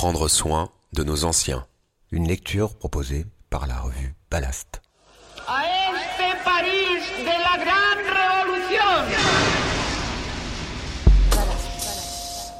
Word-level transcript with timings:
Prendre 0.00 0.28
soin 0.28 0.70
de 0.94 1.04
nos 1.04 1.24
anciens. 1.26 1.66
Une 2.10 2.26
lecture 2.26 2.74
proposée 2.74 3.26
par 3.50 3.66
la 3.66 3.78
revue 3.78 4.14
Ballast. 4.30 4.80
A 5.46 5.60
este 5.66 6.42
París 6.42 7.02
de 7.18 7.26
la 7.26 7.62
gran 7.62 7.98
revolución. 8.08 9.04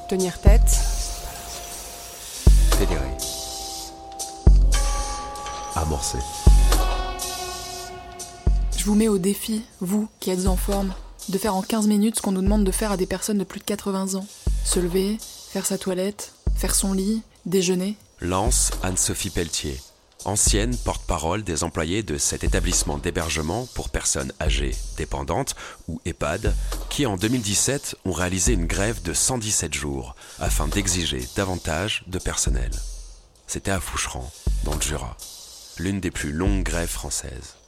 Tenir 0.07 0.39
tête, 0.43 0.69
Fédéré. 2.77 3.09
Amorcé. 5.77 6.19
je 8.77 8.85
vous 8.85 8.95
mets 8.95 9.09
au 9.09 9.17
défi, 9.17 9.63
vous 9.81 10.11
qui 10.21 10.29
êtes 10.29 10.47
en 10.47 10.57
forme, 10.57 10.93
de 11.31 11.39
faire 11.39 11.57
en 11.57 11.63
15 11.63 11.87
minutes 11.87 12.17
ce 12.17 12.21
qu'on 12.21 12.33
nous 12.33 12.43
demande 12.43 12.65
de 12.65 12.71
faire 12.71 12.93
à 12.93 12.99
des 12.99 13.07
personnes 13.07 13.39
de 13.39 13.45
plus 13.45 13.61
de 13.61 13.65
80 13.65 14.17
ans. 14.17 14.27
Se 14.63 14.79
lever, 14.79 15.17
faire 15.49 15.65
sa 15.65 15.79
toilette, 15.79 16.35
faire 16.55 16.75
son 16.75 16.93
lit, 16.93 17.23
déjeuner. 17.47 17.97
Lance 18.21 18.71
Anne-Sophie 18.83 19.31
Pelletier, 19.31 19.81
ancienne 20.25 20.77
porte-parole 20.77 21.43
des 21.43 21.65
employés 21.65 22.03
de 22.03 22.19
cet 22.19 22.45
établissement 22.45 22.99
d'hébergement 22.99 23.67
pour 23.75 23.89
personnes 23.89 24.33
âgées 24.41 24.75
dépendantes 24.97 25.55
ou 25.89 26.01
EHPAD, 26.05 26.55
qui 26.89 27.07
en 27.07 27.17
2017 27.17 27.97
ont 28.05 28.13
réalisé 28.13 28.53
une 28.53 28.67
grève 28.67 29.03
de 29.03 29.15
117 29.15 29.75
jours 29.75 30.15
afin 30.39 30.69
d'exiger 30.69 31.27
davantage 31.37 32.05
de 32.07 32.19
personnel. 32.19 32.71
C'était 33.47 33.71
à 33.71 33.81
Foucheran, 33.81 34.31
dans 34.65 34.75
le 34.75 34.81
Jura, 34.81 35.17
l'une 35.79 36.01
des 36.01 36.11
plus 36.11 36.33
longues 36.33 36.63
grèves 36.63 36.89
françaises. 36.89 37.60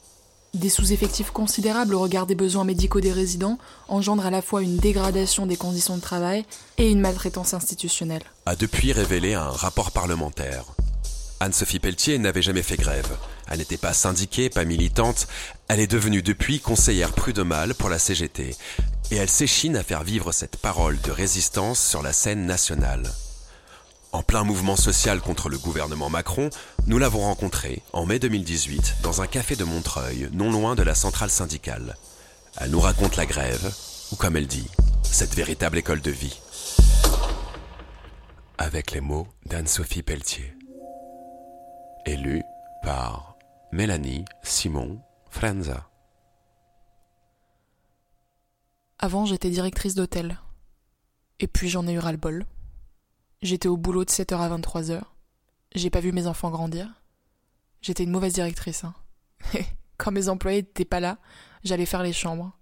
Des 0.55 0.69
sous-effectifs 0.69 1.30
considérables 1.30 1.95
au 1.95 2.01
regard 2.01 2.27
des 2.27 2.34
besoins 2.34 2.65
médicaux 2.65 3.01
des 3.01 3.10
résidents 3.10 3.56
engendrent 3.88 4.27
à 4.27 4.30
la 4.30 4.43
fois 4.43 4.60
une 4.60 4.77
dégradation 4.77 5.47
des 5.47 5.56
conditions 5.56 5.97
de 5.97 6.02
travail 6.02 6.45
et 6.77 6.91
une 6.91 7.01
maltraitance 7.01 7.55
institutionnelle. 7.55 8.23
a 8.45 8.55
depuis 8.55 8.93
révélé 8.93 9.33
un 9.33 9.48
rapport 9.48 9.93
parlementaire. 9.93 10.66
Anne-Sophie 11.41 11.79
Pelletier 11.79 12.19
n'avait 12.19 12.43
jamais 12.43 12.62
fait 12.62 12.77
grève. 12.77 13.16
Elle 13.51 13.60
n'était 13.60 13.79
pas 13.79 13.95
syndiquée, 13.95 14.51
pas 14.51 14.66
militante. 14.66 15.27
Elle 15.68 15.80
est 15.80 15.90
devenue 15.90 16.23
depuis 16.23 16.60
conseillère 16.60 17.12
prud'homale 17.12 17.74
pour 17.74 17.88
la 17.88 17.99
CGT. 17.99 18.55
Et 19.10 19.16
elle 19.16 19.30
s'échine 19.30 19.77
à 19.77 19.82
faire 19.82 20.05
vivre 20.05 20.32
cette 20.32 20.59
parole 20.59 21.01
de 21.01 21.10
résistance 21.10 21.80
sur 21.80 22.02
la 22.02 22.12
scène 22.12 22.45
nationale. 22.45 23.10
En 24.13 24.23
plein 24.23 24.45
mouvement 24.45 24.77
social 24.77 25.21
contre 25.21 25.49
le 25.49 25.59
gouvernement 25.59 26.10
Macron, 26.10 26.51
nous 26.87 26.99
l'avons 26.99 27.21
rencontrée 27.21 27.82
en 27.95 28.05
mai 28.05 28.18
2018 28.18 28.96
dans 29.02 29.23
un 29.23 29.27
café 29.27 29.57
de 29.57 29.65
Montreuil, 29.65 30.29
non 30.32 30.52
loin 30.52 30.74
de 30.74 30.82
la 30.82 30.95
centrale 30.95 31.30
syndicale. 31.30 31.96
Elle 32.59 32.71
nous 32.71 32.80
raconte 32.80 33.16
la 33.16 33.24
grève, 33.24 33.74
ou 34.13 34.16
comme 34.16 34.37
elle 34.37 34.46
dit, 34.46 34.68
cette 35.02 35.35
véritable 35.35 35.79
école 35.79 36.02
de 36.02 36.10
vie 36.10 36.38
avec 38.59 38.93
les 38.93 39.01
mots 39.01 39.27
d'Anne-Sophie 39.46 40.02
Pelletier. 40.02 40.55
Élue 42.07 42.43
par 42.83 43.37
Mélanie 43.73 44.24
Simon 44.43 45.01
Frenza. 45.30 45.88
Avant, 49.01 49.24
j'étais 49.24 49.51
directrice 49.51 49.96
d'hôtel. 49.96 50.38
Et 51.40 51.49
puis 51.49 51.68
j'en 51.71 51.88
ai 51.88 51.95
eu 51.95 51.99
ras-le-bol. 51.99 52.46
J'étais 53.43 53.68
au 53.68 53.76
boulot 53.76 54.04
de 54.04 54.10
7h 54.10 54.37
à 54.37 54.57
23h. 54.57 55.02
J'ai 55.74 55.90
pas 55.90 55.98
vu 55.98 56.12
mes 56.12 56.29
enfants 56.29 56.51
grandir. 56.51 57.02
J'étais 57.80 58.04
une 58.04 58.12
mauvaise 58.12 58.34
directrice. 58.34 58.84
Hein. 58.84 58.95
Quand 59.96 60.12
mes 60.12 60.29
employés 60.29 60.62
n'étaient 60.62 60.84
pas 60.84 61.01
là, 61.01 61.18
j'allais 61.65 61.87
faire 61.87 62.04
les 62.04 62.12
chambres. 62.12 62.57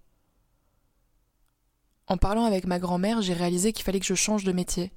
En 2.07 2.17
parlant 2.17 2.45
avec 2.45 2.65
ma 2.65 2.79
grand-mère, 2.79 3.21
j'ai 3.21 3.33
réalisé 3.33 3.73
qu'il 3.73 3.85
fallait 3.85 3.99
que 3.99 4.05
je 4.07 4.15
change 4.15 4.43
de 4.43 4.51
métier. 4.51 4.91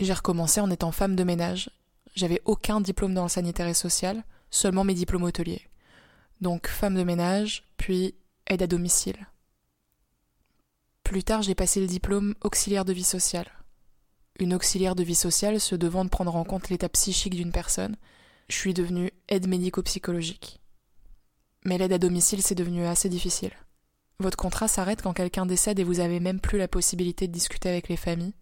J'ai 0.00 0.12
recommencé 0.12 0.60
en 0.60 0.70
étant 0.70 0.90
femme 0.90 1.14
de 1.14 1.24
ménage. 1.24 1.70
J'avais 2.16 2.42
aucun 2.44 2.80
diplôme 2.80 3.14
dans 3.14 3.22
le 3.22 3.28
sanitaire 3.28 3.68
et 3.68 3.74
social, 3.74 4.24
seulement 4.50 4.82
mes 4.82 4.94
diplômes 4.94 5.22
hôteliers. 5.22 5.68
Donc 6.40 6.66
femme 6.66 6.96
de 6.96 7.04
ménage, 7.04 7.62
puis 7.76 8.16
aide 8.48 8.62
à 8.62 8.66
domicile. 8.66 9.28
Plus 11.04 11.22
tard, 11.22 11.42
j'ai 11.42 11.54
passé 11.54 11.80
le 11.80 11.86
diplôme 11.86 12.34
auxiliaire 12.42 12.84
de 12.84 12.92
vie 12.92 13.04
sociale. 13.04 13.61
Une 14.42 14.54
auxiliaire 14.54 14.96
de 14.96 15.04
vie 15.04 15.14
sociale 15.14 15.60
se 15.60 15.76
devant 15.76 16.04
de 16.04 16.10
prendre 16.10 16.34
en 16.34 16.42
compte 16.42 16.68
l'état 16.68 16.88
psychique 16.88 17.36
d'une 17.36 17.52
personne, 17.52 17.94
je 18.48 18.56
suis 18.56 18.74
devenue 18.74 19.12
aide 19.28 19.46
médico-psychologique. 19.46 20.60
Mais 21.64 21.78
l'aide 21.78 21.92
à 21.92 21.98
domicile, 21.98 22.42
c'est 22.42 22.56
devenu 22.56 22.84
assez 22.84 23.08
difficile. 23.08 23.52
Votre 24.18 24.36
contrat 24.36 24.66
s'arrête 24.66 25.00
quand 25.00 25.12
quelqu'un 25.12 25.46
décède 25.46 25.78
et 25.78 25.84
vous 25.84 26.00
avez 26.00 26.18
même 26.18 26.40
plus 26.40 26.58
la 26.58 26.66
possibilité 26.66 27.28
de 27.28 27.32
discuter 27.32 27.68
avec 27.68 27.88
les 27.88 27.96
familles. 27.96 28.34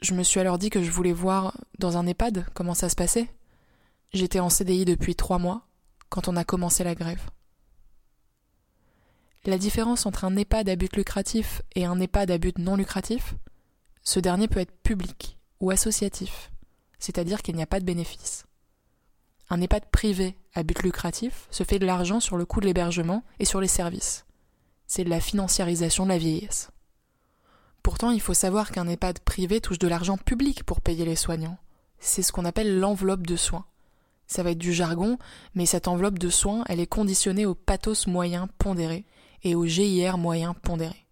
Je 0.00 0.14
me 0.14 0.22
suis 0.22 0.40
alors 0.40 0.56
dit 0.56 0.70
que 0.70 0.82
je 0.82 0.90
voulais 0.90 1.12
voir 1.12 1.54
dans 1.78 1.98
un 1.98 2.06
EHPAD 2.06 2.46
comment 2.54 2.72
ça 2.72 2.88
se 2.88 2.96
passait. 2.96 3.28
J'étais 4.14 4.40
en 4.40 4.48
CDI 4.48 4.86
depuis 4.86 5.14
trois 5.14 5.38
mois 5.38 5.66
quand 6.08 6.26
on 6.26 6.36
a 6.36 6.44
commencé 6.44 6.84
la 6.84 6.94
grève. 6.94 7.28
La 9.44 9.58
différence 9.58 10.06
entre 10.06 10.24
un 10.24 10.34
EHPAD 10.36 10.70
à 10.70 10.76
but 10.76 10.96
lucratif 10.96 11.60
et 11.74 11.84
un 11.84 12.00
EHPAD 12.00 12.30
à 12.30 12.38
but 12.38 12.56
non 12.56 12.76
lucratif, 12.76 13.34
ce 14.08 14.20
dernier 14.20 14.48
peut 14.48 14.60
être 14.60 14.74
public 14.82 15.36
ou 15.60 15.70
associatif, 15.70 16.50
c'est-à-dire 16.98 17.42
qu'il 17.42 17.54
n'y 17.56 17.62
a 17.62 17.66
pas 17.66 17.78
de 17.78 17.84
bénéfice. 17.84 18.46
Un 19.50 19.60
EHPAD 19.60 19.84
privé 19.90 20.38
à 20.54 20.62
but 20.62 20.82
lucratif 20.82 21.46
se 21.50 21.62
fait 21.62 21.78
de 21.78 21.84
l'argent 21.84 22.18
sur 22.18 22.38
le 22.38 22.46
coût 22.46 22.62
de 22.62 22.64
l'hébergement 22.64 23.22
et 23.38 23.44
sur 23.44 23.60
les 23.60 23.68
services. 23.68 24.24
C'est 24.86 25.04
de 25.04 25.10
la 25.10 25.20
financiarisation 25.20 26.04
de 26.04 26.08
la 26.08 26.16
vieillesse. 26.16 26.70
Pourtant, 27.82 28.10
il 28.10 28.22
faut 28.22 28.32
savoir 28.32 28.70
qu'un 28.70 28.88
EHPAD 28.88 29.18
privé 29.18 29.60
touche 29.60 29.78
de 29.78 29.88
l'argent 29.88 30.16
public 30.16 30.64
pour 30.64 30.80
payer 30.80 31.04
les 31.04 31.14
soignants. 31.14 31.58
C'est 31.98 32.22
ce 32.22 32.32
qu'on 32.32 32.46
appelle 32.46 32.78
l'enveloppe 32.78 33.26
de 33.26 33.36
soins. 33.36 33.66
Ça 34.26 34.42
va 34.42 34.52
être 34.52 34.58
du 34.58 34.72
jargon, 34.72 35.18
mais 35.54 35.66
cette 35.66 35.86
enveloppe 35.86 36.18
de 36.18 36.30
soins, 36.30 36.64
elle 36.70 36.80
est 36.80 36.86
conditionnée 36.86 37.44
au 37.44 37.54
pathos 37.54 38.06
moyen 38.06 38.48
pondéré 38.56 39.04
et 39.42 39.54
au 39.54 39.66
GIR 39.66 40.16
moyen 40.16 40.54
pondéré. 40.54 41.04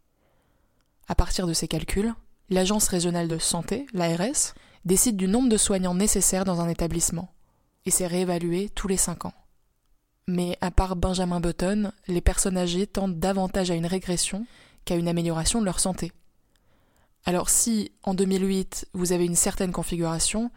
À 1.08 1.14
partir 1.14 1.46
de 1.46 1.52
ces 1.52 1.68
calculs, 1.68 2.14
l'Agence 2.48 2.88
régionale 2.88 3.28
de 3.28 3.38
santé, 3.38 3.86
l'ARS, 3.92 4.54
décide 4.84 5.16
du 5.16 5.28
nombre 5.28 5.48
de 5.48 5.56
soignants 5.56 5.94
nécessaires 5.94 6.44
dans 6.44 6.60
un 6.60 6.68
établissement, 6.68 7.28
et 7.84 7.90
c'est 7.90 8.06
réévalué 8.06 8.70
tous 8.74 8.88
les 8.88 8.96
5 8.96 9.26
ans. 9.26 9.34
Mais 10.28 10.58
à 10.60 10.70
part 10.70 10.96
Benjamin 10.96 11.40
Button, 11.40 11.92
les 12.08 12.20
personnes 12.20 12.58
âgées 12.58 12.86
tendent 12.86 13.18
davantage 13.18 13.70
à 13.70 13.74
une 13.74 13.86
régression 13.86 14.46
qu'à 14.84 14.96
une 14.96 15.08
amélioration 15.08 15.60
de 15.60 15.64
leur 15.64 15.80
santé. 15.80 16.12
Alors 17.24 17.48
si, 17.48 17.92
en 18.04 18.14
2008, 18.14 18.88
vous 18.92 19.12
avez 19.12 19.24
une 19.24 19.34
certaine 19.34 19.72
configuration, 19.72 20.50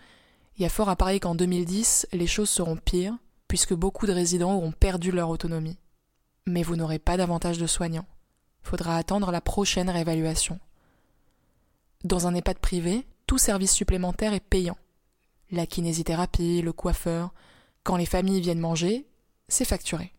il 0.57 0.63
y 0.63 0.65
a 0.65 0.69
fort 0.69 0.89
à 0.89 0.95
parier 0.95 1.19
qu'en 1.19 1.35
2010, 1.35 2.07
les 2.13 2.27
choses 2.27 2.49
seront 2.49 2.77
pires, 2.77 3.15
puisque 3.47 3.73
beaucoup 3.73 4.05
de 4.05 4.11
résidents 4.11 4.55
auront 4.55 4.71
perdu 4.71 5.11
leur 5.11 5.29
autonomie. 5.29 5.79
Mais 6.45 6.63
vous 6.63 6.75
n'aurez 6.75 6.99
pas 6.99 7.17
davantage 7.17 7.57
de 7.57 7.67
soignants. 7.67 8.05
Faudra 8.61 8.97
attendre 8.97 9.31
la 9.31 9.41
prochaine 9.41 9.89
réévaluation. 9.89 10.59
Dans 12.05 12.27
un 12.27 12.33
EHPAD 12.33 12.59
privé, 12.59 13.05
tout 13.27 13.37
service 13.37 13.73
supplémentaire 13.73 14.33
est 14.33 14.39
payant. 14.39 14.77
La 15.51 15.65
kinésithérapie, 15.65 16.61
le 16.61 16.71
coiffeur, 16.71 17.33
quand 17.83 17.97
les 17.97 18.05
familles 18.05 18.39
viennent 18.39 18.59
manger, 18.59 19.05
c'est 19.49 19.65
facturé. 19.65 20.13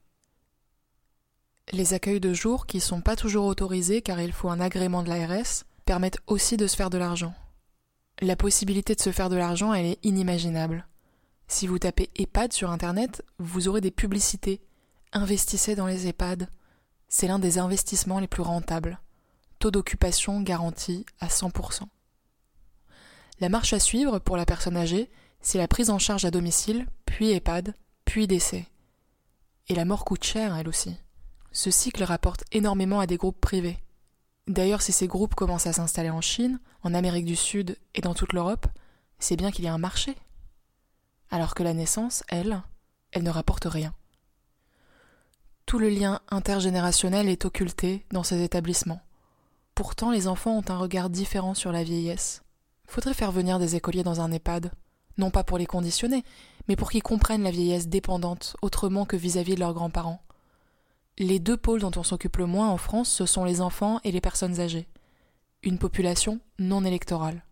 Les 1.72 1.94
accueils 1.94 2.20
de 2.20 2.34
jour, 2.34 2.66
qui 2.66 2.80
sont 2.80 3.00
pas 3.00 3.16
toujours 3.16 3.46
autorisés 3.46 4.02
car 4.02 4.20
il 4.20 4.32
faut 4.32 4.50
un 4.50 4.60
agrément 4.60 5.02
de 5.02 5.08
l'ARS, 5.08 5.64
permettent 5.86 6.18
aussi 6.26 6.56
de 6.58 6.66
se 6.66 6.76
faire 6.76 6.90
de 6.90 6.98
l'argent. 6.98 7.34
La 8.20 8.36
possibilité 8.36 8.94
de 8.94 9.00
se 9.00 9.12
faire 9.12 9.30
de 9.30 9.36
l'argent, 9.36 9.72
elle 9.72 9.86
est 9.86 10.04
inimaginable. 10.04 10.86
Si 11.48 11.66
vous 11.66 11.78
tapez 11.78 12.10
EHPAD 12.14 12.52
sur 12.52 12.70
Internet, 12.70 13.24
vous 13.38 13.68
aurez 13.68 13.80
des 13.80 13.90
publicités. 13.90 14.60
Investissez 15.12 15.76
dans 15.76 15.86
les 15.86 16.06
EHPAD. 16.06 16.48
C'est 17.08 17.26
l'un 17.26 17.38
des 17.38 17.58
investissements 17.58 18.20
les 18.20 18.28
plus 18.28 18.42
rentables. 18.42 19.00
Taux 19.60 19.70
d'occupation 19.70 20.40
garanti 20.40 21.04
à 21.20 21.26
100%. 21.26 21.82
La 23.40 23.50
marche 23.50 23.74
à 23.74 23.78
suivre 23.78 24.18
pour 24.18 24.38
la 24.38 24.46
personne 24.46 24.76
âgée, 24.76 25.10
c'est 25.42 25.58
la 25.58 25.68
prise 25.68 25.90
en 25.90 25.98
charge 25.98 26.24
à 26.24 26.30
domicile, 26.30 26.86
puis 27.04 27.30
EHPAD, 27.30 27.74
puis 28.06 28.26
décès. 28.26 28.66
Et 29.68 29.74
la 29.74 29.84
mort 29.84 30.06
coûte 30.06 30.24
cher, 30.24 30.56
elle 30.56 30.66
aussi. 30.66 30.96
Ce 31.52 31.70
cycle 31.70 32.02
rapporte 32.04 32.42
énormément 32.52 33.00
à 33.00 33.06
des 33.06 33.18
groupes 33.18 33.38
privés. 33.38 33.78
D'ailleurs, 34.46 34.80
si 34.80 34.92
ces 34.92 35.06
groupes 35.06 35.34
commencent 35.34 35.66
à 35.66 35.74
s'installer 35.74 36.08
en 36.08 36.22
Chine, 36.22 36.58
en 36.82 36.94
Amérique 36.94 37.26
du 37.26 37.36
Sud 37.36 37.76
et 37.94 38.00
dans 38.00 38.14
toute 38.14 38.32
l'Europe, 38.32 38.66
c'est 39.18 39.36
bien 39.36 39.50
qu'il 39.50 39.66
y 39.66 39.68
a 39.68 39.74
un 39.74 39.78
marché. 39.78 40.16
Alors 41.28 41.54
que 41.54 41.62
la 41.62 41.74
naissance, 41.74 42.24
elle, 42.28 42.62
elle 43.12 43.24
ne 43.24 43.30
rapporte 43.30 43.66
rien. 43.66 43.92
Tout 45.66 45.78
le 45.78 45.90
lien 45.90 46.20
intergénérationnel 46.30 47.28
est 47.28 47.44
occulté 47.44 48.06
dans 48.10 48.22
ces 48.22 48.42
établissements. 48.42 49.02
Pourtant, 49.80 50.10
les 50.10 50.28
enfants 50.28 50.58
ont 50.58 50.64
un 50.68 50.76
regard 50.76 51.08
différent 51.08 51.54
sur 51.54 51.72
la 51.72 51.82
vieillesse. 51.82 52.42
Faudrait 52.86 53.14
faire 53.14 53.32
venir 53.32 53.58
des 53.58 53.76
écoliers 53.76 54.02
dans 54.02 54.20
un 54.20 54.30
EHPAD, 54.30 54.72
non 55.16 55.30
pas 55.30 55.42
pour 55.42 55.56
les 55.56 55.64
conditionner, 55.64 56.22
mais 56.68 56.76
pour 56.76 56.90
qu'ils 56.90 57.02
comprennent 57.02 57.44
la 57.44 57.50
vieillesse 57.50 57.88
dépendante 57.88 58.58
autrement 58.60 59.06
que 59.06 59.16
vis-à-vis 59.16 59.54
de 59.54 59.60
leurs 59.60 59.72
grands-parents. 59.72 60.20
Les 61.16 61.38
deux 61.38 61.56
pôles 61.56 61.80
dont 61.80 61.92
on 61.96 62.02
s'occupe 62.02 62.36
le 62.36 62.44
moins 62.44 62.68
en 62.68 62.76
France, 62.76 63.08
ce 63.08 63.24
sont 63.24 63.46
les 63.46 63.62
enfants 63.62 64.00
et 64.04 64.12
les 64.12 64.20
personnes 64.20 64.60
âgées. 64.60 64.86
Une 65.62 65.78
population 65.78 66.40
non 66.58 66.84
électorale. 66.84 67.42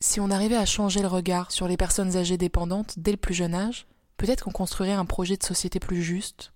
Si 0.00 0.20
on 0.20 0.30
arrivait 0.30 0.56
à 0.56 0.66
changer 0.66 1.00
le 1.00 1.08
regard 1.08 1.50
sur 1.50 1.66
les 1.66 1.78
personnes 1.78 2.14
âgées 2.14 2.36
dépendantes 2.36 2.98
dès 2.98 3.12
le 3.12 3.16
plus 3.16 3.32
jeune 3.32 3.54
âge, 3.54 3.86
peut-être 4.18 4.44
qu'on 4.44 4.50
construirait 4.50 4.92
un 4.92 5.06
projet 5.06 5.38
de 5.38 5.44
société 5.44 5.80
plus 5.80 6.02
juste. 6.02 6.52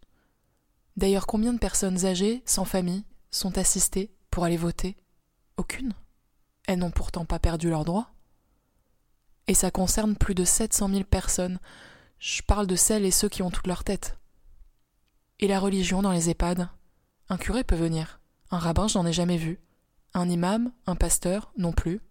D'ailleurs, 0.98 1.26
combien 1.26 1.54
de 1.54 1.58
personnes 1.58 2.04
âgées, 2.04 2.42
sans 2.44 2.66
famille, 2.66 3.06
sont 3.30 3.56
assistées 3.56 4.10
pour 4.36 4.44
aller 4.44 4.58
voter? 4.58 4.98
Aucune. 5.56 5.94
Elles 6.66 6.80
n'ont 6.80 6.90
pourtant 6.90 7.24
pas 7.24 7.38
perdu 7.38 7.70
leurs 7.70 7.86
droits. 7.86 8.10
Et 9.46 9.54
ça 9.54 9.70
concerne 9.70 10.14
plus 10.14 10.34
de 10.34 10.44
700 10.44 10.90
000 10.90 11.04
personnes. 11.04 11.58
Je 12.18 12.42
parle 12.42 12.66
de 12.66 12.76
celles 12.76 13.06
et 13.06 13.10
ceux 13.10 13.30
qui 13.30 13.42
ont 13.42 13.50
toute 13.50 13.66
leur 13.66 13.82
tête. 13.82 14.18
Et 15.40 15.48
la 15.48 15.58
religion 15.58 16.02
dans 16.02 16.12
les 16.12 16.28
EHPAD? 16.28 16.68
Un 17.30 17.38
curé 17.38 17.64
peut 17.64 17.76
venir. 17.76 18.20
Un 18.50 18.58
rabbin, 18.58 18.88
je 18.88 18.98
n'en 18.98 19.06
ai 19.06 19.12
jamais 19.14 19.38
vu. 19.38 19.58
Un 20.12 20.28
imam, 20.28 20.70
un 20.84 20.96
pasteur, 20.96 21.50
non 21.56 21.72
plus. 21.72 22.02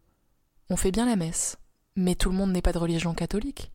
On 0.71 0.77
fait 0.77 0.89
bien 0.89 1.05
la 1.05 1.17
messe. 1.17 1.59
Mais 1.95 2.15
tout 2.15 2.31
le 2.31 2.37
monde 2.37 2.53
n'est 2.53 2.63
pas 2.63 2.73
de 2.73 2.79
religion 2.79 3.13
catholique. 3.13 3.71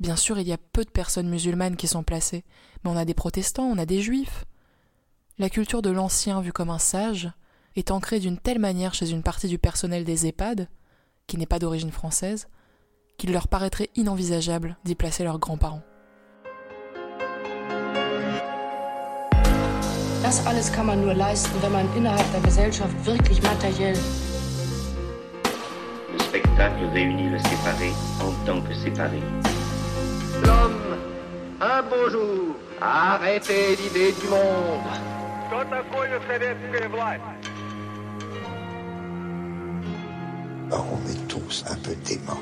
Bien 0.00 0.16
sûr, 0.16 0.38
il 0.38 0.46
y 0.46 0.52
a 0.52 0.58
peu 0.58 0.84
de 0.84 0.90
personnes 0.90 1.30
musulmanes 1.30 1.76
qui 1.76 1.88
sont 1.88 2.02
placées, 2.02 2.44
mais 2.84 2.90
on 2.90 2.96
a 2.98 3.06
des 3.06 3.14
protestants, 3.14 3.64
on 3.64 3.78
a 3.78 3.86
des 3.86 4.02
juifs. 4.02 4.44
La 5.42 5.50
culture 5.50 5.82
de 5.82 5.90
l'ancien 5.90 6.40
vu 6.40 6.52
comme 6.52 6.70
un 6.70 6.78
sage 6.78 7.28
est 7.74 7.90
ancrée 7.90 8.20
d'une 8.20 8.38
telle 8.38 8.60
manière 8.60 8.94
chez 8.94 9.10
une 9.10 9.24
partie 9.24 9.48
du 9.48 9.58
personnel 9.58 10.04
des 10.04 10.28
EHPAD, 10.28 10.68
qui 11.26 11.36
n'est 11.36 11.46
pas 11.46 11.58
d'origine 11.58 11.90
française, 11.90 12.46
qu'il 13.18 13.32
leur 13.32 13.48
paraîtrait 13.48 13.90
inenvisageable 13.96 14.76
d'y 14.84 14.94
placer 14.94 15.24
leurs 15.24 15.40
grands-parents. 15.40 15.82
Das 20.22 20.46
alles 20.46 20.70
kann 20.70 20.86
man 20.86 21.00
nur 21.00 21.12
leisten, 21.12 21.60
wenn 21.60 21.72
man 21.72 21.88
innerhalb 21.96 22.30
der 22.30 22.40
Gesellschaft 22.42 22.94
wirklich 23.04 23.42
materiell 23.42 23.98
Le 26.12 26.20
spectacle 26.20 26.84
réunit 26.94 27.30
le 27.30 27.38
séparé 27.38 27.90
en 28.20 28.30
tant 28.46 28.60
que 28.60 28.74
séparé. 28.74 29.20
L'homme, 30.44 30.98
un 31.60 31.82
beau 31.82 32.08
jour, 32.10 32.54
a 32.80 33.14
arrêté 33.14 33.74
l'idée 33.74 34.12
du 34.12 34.28
monde. 34.28 35.11
On 40.70 41.06
est 41.06 41.28
tous 41.28 41.64
un 41.68 41.76
peu 41.76 41.94
déments. 41.96 42.38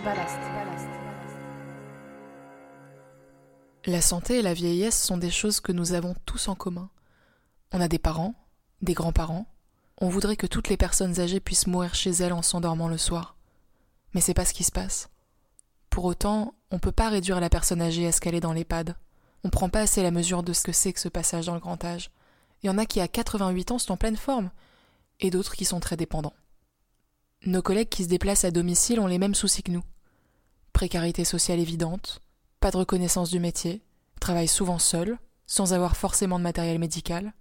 La 3.87 4.01
santé 4.01 4.39
et 4.39 4.43
la 4.43 4.55
vieillesse 4.55 5.03
sont 5.03 5.17
des 5.17 5.31
choses 5.31 5.59
que 5.59 5.73
nous 5.73 5.93
avons 5.93 6.15
tous 6.25 6.47
en 6.47 6.55
commun. 6.55 6.89
On 7.73 7.81
a 7.81 7.89
des 7.89 7.99
parents, 7.99 8.35
des 8.81 8.95
grands-parents. 8.95 9.47
On 9.99 10.09
voudrait 10.09 10.37
que 10.37 10.47
toutes 10.47 10.69
les 10.69 10.77
personnes 10.77 11.19
âgées 11.19 11.41
puissent 11.41 11.67
mourir 11.67 11.97
chez 11.97 12.11
elles 12.11 12.33
en 12.33 12.43
s'endormant 12.43 12.87
le 12.87 12.99
soir. 12.99 13.35
Mais 14.15 14.21
c'est 14.21 14.35
pas 14.35 14.45
ce 14.45 14.55
qui 14.55 14.63
se 14.63 14.71
passe. 14.73 15.09
Pour 15.89 16.05
autant, 16.05 16.55
on 16.71 16.79
peut 16.79 16.93
pas 16.93 17.09
réduire 17.09 17.41
la 17.41 17.51
personne 17.51 17.83
âgée 17.83 18.07
à 18.07 18.13
ce 18.13 18.21
qu'elle 18.21 18.37
est 18.37 18.41
dans 18.41 18.53
l'EHPAD. 18.53 18.95
On 19.43 19.51
prend 19.51 19.69
pas 19.69 19.81
assez 19.81 20.05
la 20.05 20.13
mesure 20.13 20.45
de 20.45 20.53
ce 20.53 20.63
que 20.63 20.73
c'est 20.73 20.93
que 20.93 21.01
ce 21.01 21.09
passage 21.09 21.47
dans 21.47 21.55
le 21.55 21.61
grand 21.61 21.85
âge. 21.85 22.13
Il 22.63 22.67
y 22.67 22.71
en 22.71 22.79
a 22.79 22.87
qui 22.87 23.01
à 23.01 23.09
88 23.09 23.73
ans 23.73 23.79
sont 23.79 23.93
en 23.93 23.97
pleine 23.97 24.17
forme, 24.17 24.51
et 25.21 25.31
d'autres 25.31 25.55
qui 25.55 25.65
sont 25.65 25.81
très 25.81 25.97
dépendants. 25.97 26.35
Nos 27.47 27.63
collègues 27.63 27.89
qui 27.89 28.05
se 28.05 28.09
déplacent 28.09 28.45
à 28.45 28.51
domicile 28.51 29.01
ont 29.01 29.07
les 29.07 29.19
mêmes 29.19 29.35
soucis 29.35 29.63
que 29.63 29.73
nous. 29.73 29.85
Précarité 30.73 31.25
sociale 31.25 31.59
évidente, 31.59 32.21
pas 32.61 32.71
de 32.71 32.77
reconnaissance 32.77 33.31
du 33.31 33.41
métier, 33.41 33.83
travaillent 34.21 34.49
souvent 34.49 34.79
seuls, 34.79 35.19
sans 35.47 35.73
avoir 35.73 35.97
forcément 35.97 36.39
de 36.39 36.45
matériel 36.45 36.79
médical, 36.79 37.33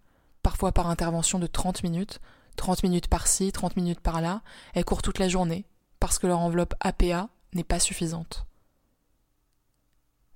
parfois 0.41 0.71
par 0.71 0.87
intervention 0.87 1.37
de 1.37 1.47
30 1.47 1.83
minutes, 1.83 2.21
30 2.55 2.83
minutes 2.83 3.07
par-ci, 3.07 3.51
30 3.51 3.75
minutes 3.75 3.99
par-là, 3.99 4.41
elles 4.73 4.85
courent 4.85 5.01
toute 5.01 5.19
la 5.19 5.27
journée, 5.27 5.65
parce 5.99 6.17
que 6.17 6.27
leur 6.27 6.39
enveloppe 6.39 6.75
APA 6.79 7.29
n'est 7.53 7.63
pas 7.63 7.79
suffisante. 7.79 8.45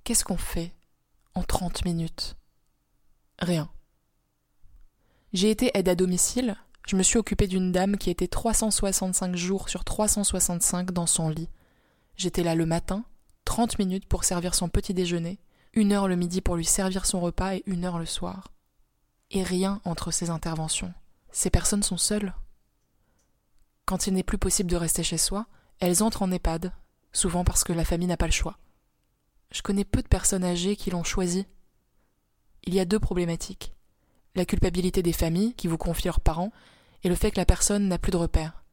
Qu'est-ce 0.04 0.24
qu'on 0.24 0.36
fait 0.36 0.74
en 1.34 1.42
30 1.42 1.86
minutes? 1.86 2.36
Rien. 3.38 3.70
J'ai 5.34 5.50
été 5.50 5.72
aide 5.74 5.88
à 5.88 5.96
domicile, 5.96 6.54
je 6.86 6.94
me 6.94 7.02
suis 7.02 7.18
occupée 7.18 7.48
d'une 7.48 7.72
dame 7.72 7.96
qui 7.96 8.08
était 8.08 8.28
365 8.28 9.34
jours 9.34 9.68
sur 9.68 9.82
365 9.82 10.92
dans 10.92 11.06
son 11.06 11.28
lit. 11.28 11.48
J'étais 12.14 12.44
là 12.44 12.54
le 12.54 12.66
matin, 12.66 13.04
30 13.44 13.80
minutes 13.80 14.06
pour 14.06 14.22
servir 14.22 14.54
son 14.54 14.68
petit 14.68 14.94
déjeuner, 14.94 15.40
une 15.72 15.90
heure 15.90 16.06
le 16.06 16.14
midi 16.14 16.40
pour 16.40 16.54
lui 16.54 16.64
servir 16.64 17.04
son 17.04 17.20
repas 17.20 17.56
et 17.56 17.64
une 17.66 17.84
heure 17.84 17.98
le 17.98 18.06
soir. 18.06 18.52
Et 19.32 19.42
rien 19.42 19.80
entre 19.84 20.12
ces 20.12 20.30
interventions. 20.30 20.94
Ces 21.32 21.50
personnes 21.50 21.82
sont 21.82 21.96
seules. 21.96 22.32
Quand 23.86 24.06
il 24.06 24.14
n'est 24.14 24.22
plus 24.22 24.38
possible 24.38 24.70
de 24.70 24.76
rester 24.76 25.02
chez 25.02 25.18
soi, 25.18 25.46
elles 25.80 26.04
entrent 26.04 26.22
en 26.22 26.30
EHPAD, 26.30 26.72
souvent 27.12 27.42
parce 27.42 27.64
que 27.64 27.72
la 27.72 27.84
famille 27.84 28.06
n'a 28.06 28.16
pas 28.16 28.26
le 28.26 28.30
choix. 28.30 28.56
Je 29.50 29.62
connais 29.62 29.84
peu 29.84 30.00
de 30.00 30.06
personnes 30.06 30.44
âgées 30.44 30.76
qui 30.76 30.90
l'ont 30.90 31.02
choisi. 31.02 31.44
Il 32.62 32.72
y 32.72 32.78
a 32.78 32.84
deux 32.84 33.00
problématiques. 33.00 33.73
La 34.34 34.44
culpabilité 34.44 35.02
des 35.02 35.12
familles 35.12 35.54
qui 35.54 35.68
vous 35.68 35.78
confient 35.78 36.08
leurs 36.08 36.20
parents 36.20 36.52
et 37.02 37.08
le 37.08 37.14
fait 37.14 37.30
que 37.30 37.36
la 37.36 37.46
personne 37.46 37.86
n'a 37.88 37.98
plus 37.98 38.10
de 38.10 38.16
repères. 38.16 38.64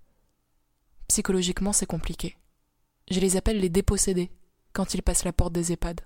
Psychologiquement, 1.07 1.73
c'est 1.73 1.85
compliqué. 1.85 2.37
Je 3.11 3.19
les 3.19 3.37
appelle 3.37 3.59
les 3.59 3.69
dépossédés 3.69 4.31
quand 4.73 4.93
ils 4.93 5.03
passent 5.03 5.25
la 5.25 5.33
porte 5.33 5.53
des 5.53 5.71
EHPAD. 5.71 6.01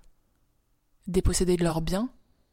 Dépossédés 1.08 1.56
de 1.56 1.64
leurs 1.64 1.82
biens, 1.82 2.10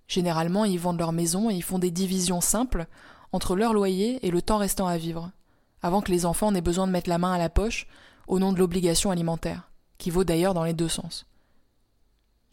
généralement 0.07 0.65
ils 0.65 0.79
vendent 0.79 0.99
leur 0.99 1.13
maison 1.13 1.51
et 1.51 1.55
ils 1.55 1.63
font 1.63 1.79
des 1.79 1.91
divisions 1.91 2.41
simples 2.41 2.87
entre 3.33 3.57
leur 3.57 3.73
loyer 3.73 4.25
et 4.27 4.31
le 4.31 4.43
temps 4.43 4.59
restant 4.59 4.87
à 4.87 4.99
vivre, 4.99 5.33
avant 5.81 6.03
que 6.03 6.13
les 6.13 6.27
enfants 6.27 6.53
n'aient 6.53 6.61
besoin 6.61 6.87
de 6.87 6.93
mettre 6.93 7.09
la 7.09 7.19
main 7.19 7.33
à 7.33 7.39
la 7.39 7.49
poche 7.49 7.87
au 8.29 8.39
nom 8.39 8.53
de 8.53 8.59
l'obligation 8.59 9.11
alimentaire, 9.11 9.71
qui 9.97 10.11
vaut 10.11 10.25
d'ailleurs 10.25 10.55
dans 10.55 10.65
les 10.65 10.75
deux 10.75 10.89
sens. 10.89 11.27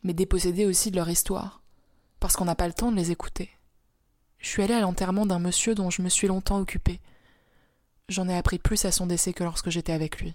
Mais 0.04 0.14
dépossédés 0.14 0.66
aussi 0.66 0.90
de 0.90 0.96
leur 0.96 1.10
histoire, 1.10 1.62
parce 2.22 2.36
qu'on 2.38 2.46
n'a 2.46 2.56
pas 2.56 2.68
le 2.68 2.74
temps 2.74 2.92
de 2.92 2.96
les 2.96 3.12
écouter. 3.12 3.50
Je 4.40 4.48
suis 4.48 4.64
allée 4.64 4.74
à 4.74 4.82
l'enterrement 4.82 5.26
d'un 5.26 5.40
monsieur 5.40 5.76
dont 5.76 5.90
je 5.90 6.02
me 6.02 6.10
suis 6.10 6.28
longtemps 6.28 6.60
occupée. 6.60 7.00
J'en 8.08 8.28
ai 8.28 8.36
appris 8.36 8.58
plus 8.58 8.86
à 8.86 8.92
son 8.92 9.06
décès 9.06 9.34
que 9.34 9.44
lorsque 9.44 9.70
j'étais 9.70 9.94
avec 9.94 10.20
lui. 10.20 10.34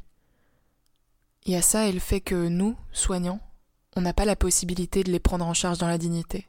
Y 1.46 1.56
a 1.56 1.62
ça 1.62 1.88
et 1.88 1.92
le 1.92 2.00
fait 2.00 2.20
que 2.20 2.48
nous, 2.48 2.76
soignants, 2.92 3.40
on 3.96 4.00
n'a 4.00 4.14
pas 4.14 4.24
la 4.24 4.36
possibilité 4.36 5.04
de 5.04 5.10
les 5.10 5.20
prendre 5.20 5.46
en 5.46 5.54
charge 5.54 5.78
dans 5.78 5.88
la 5.88 5.98
dignité. 5.98 6.46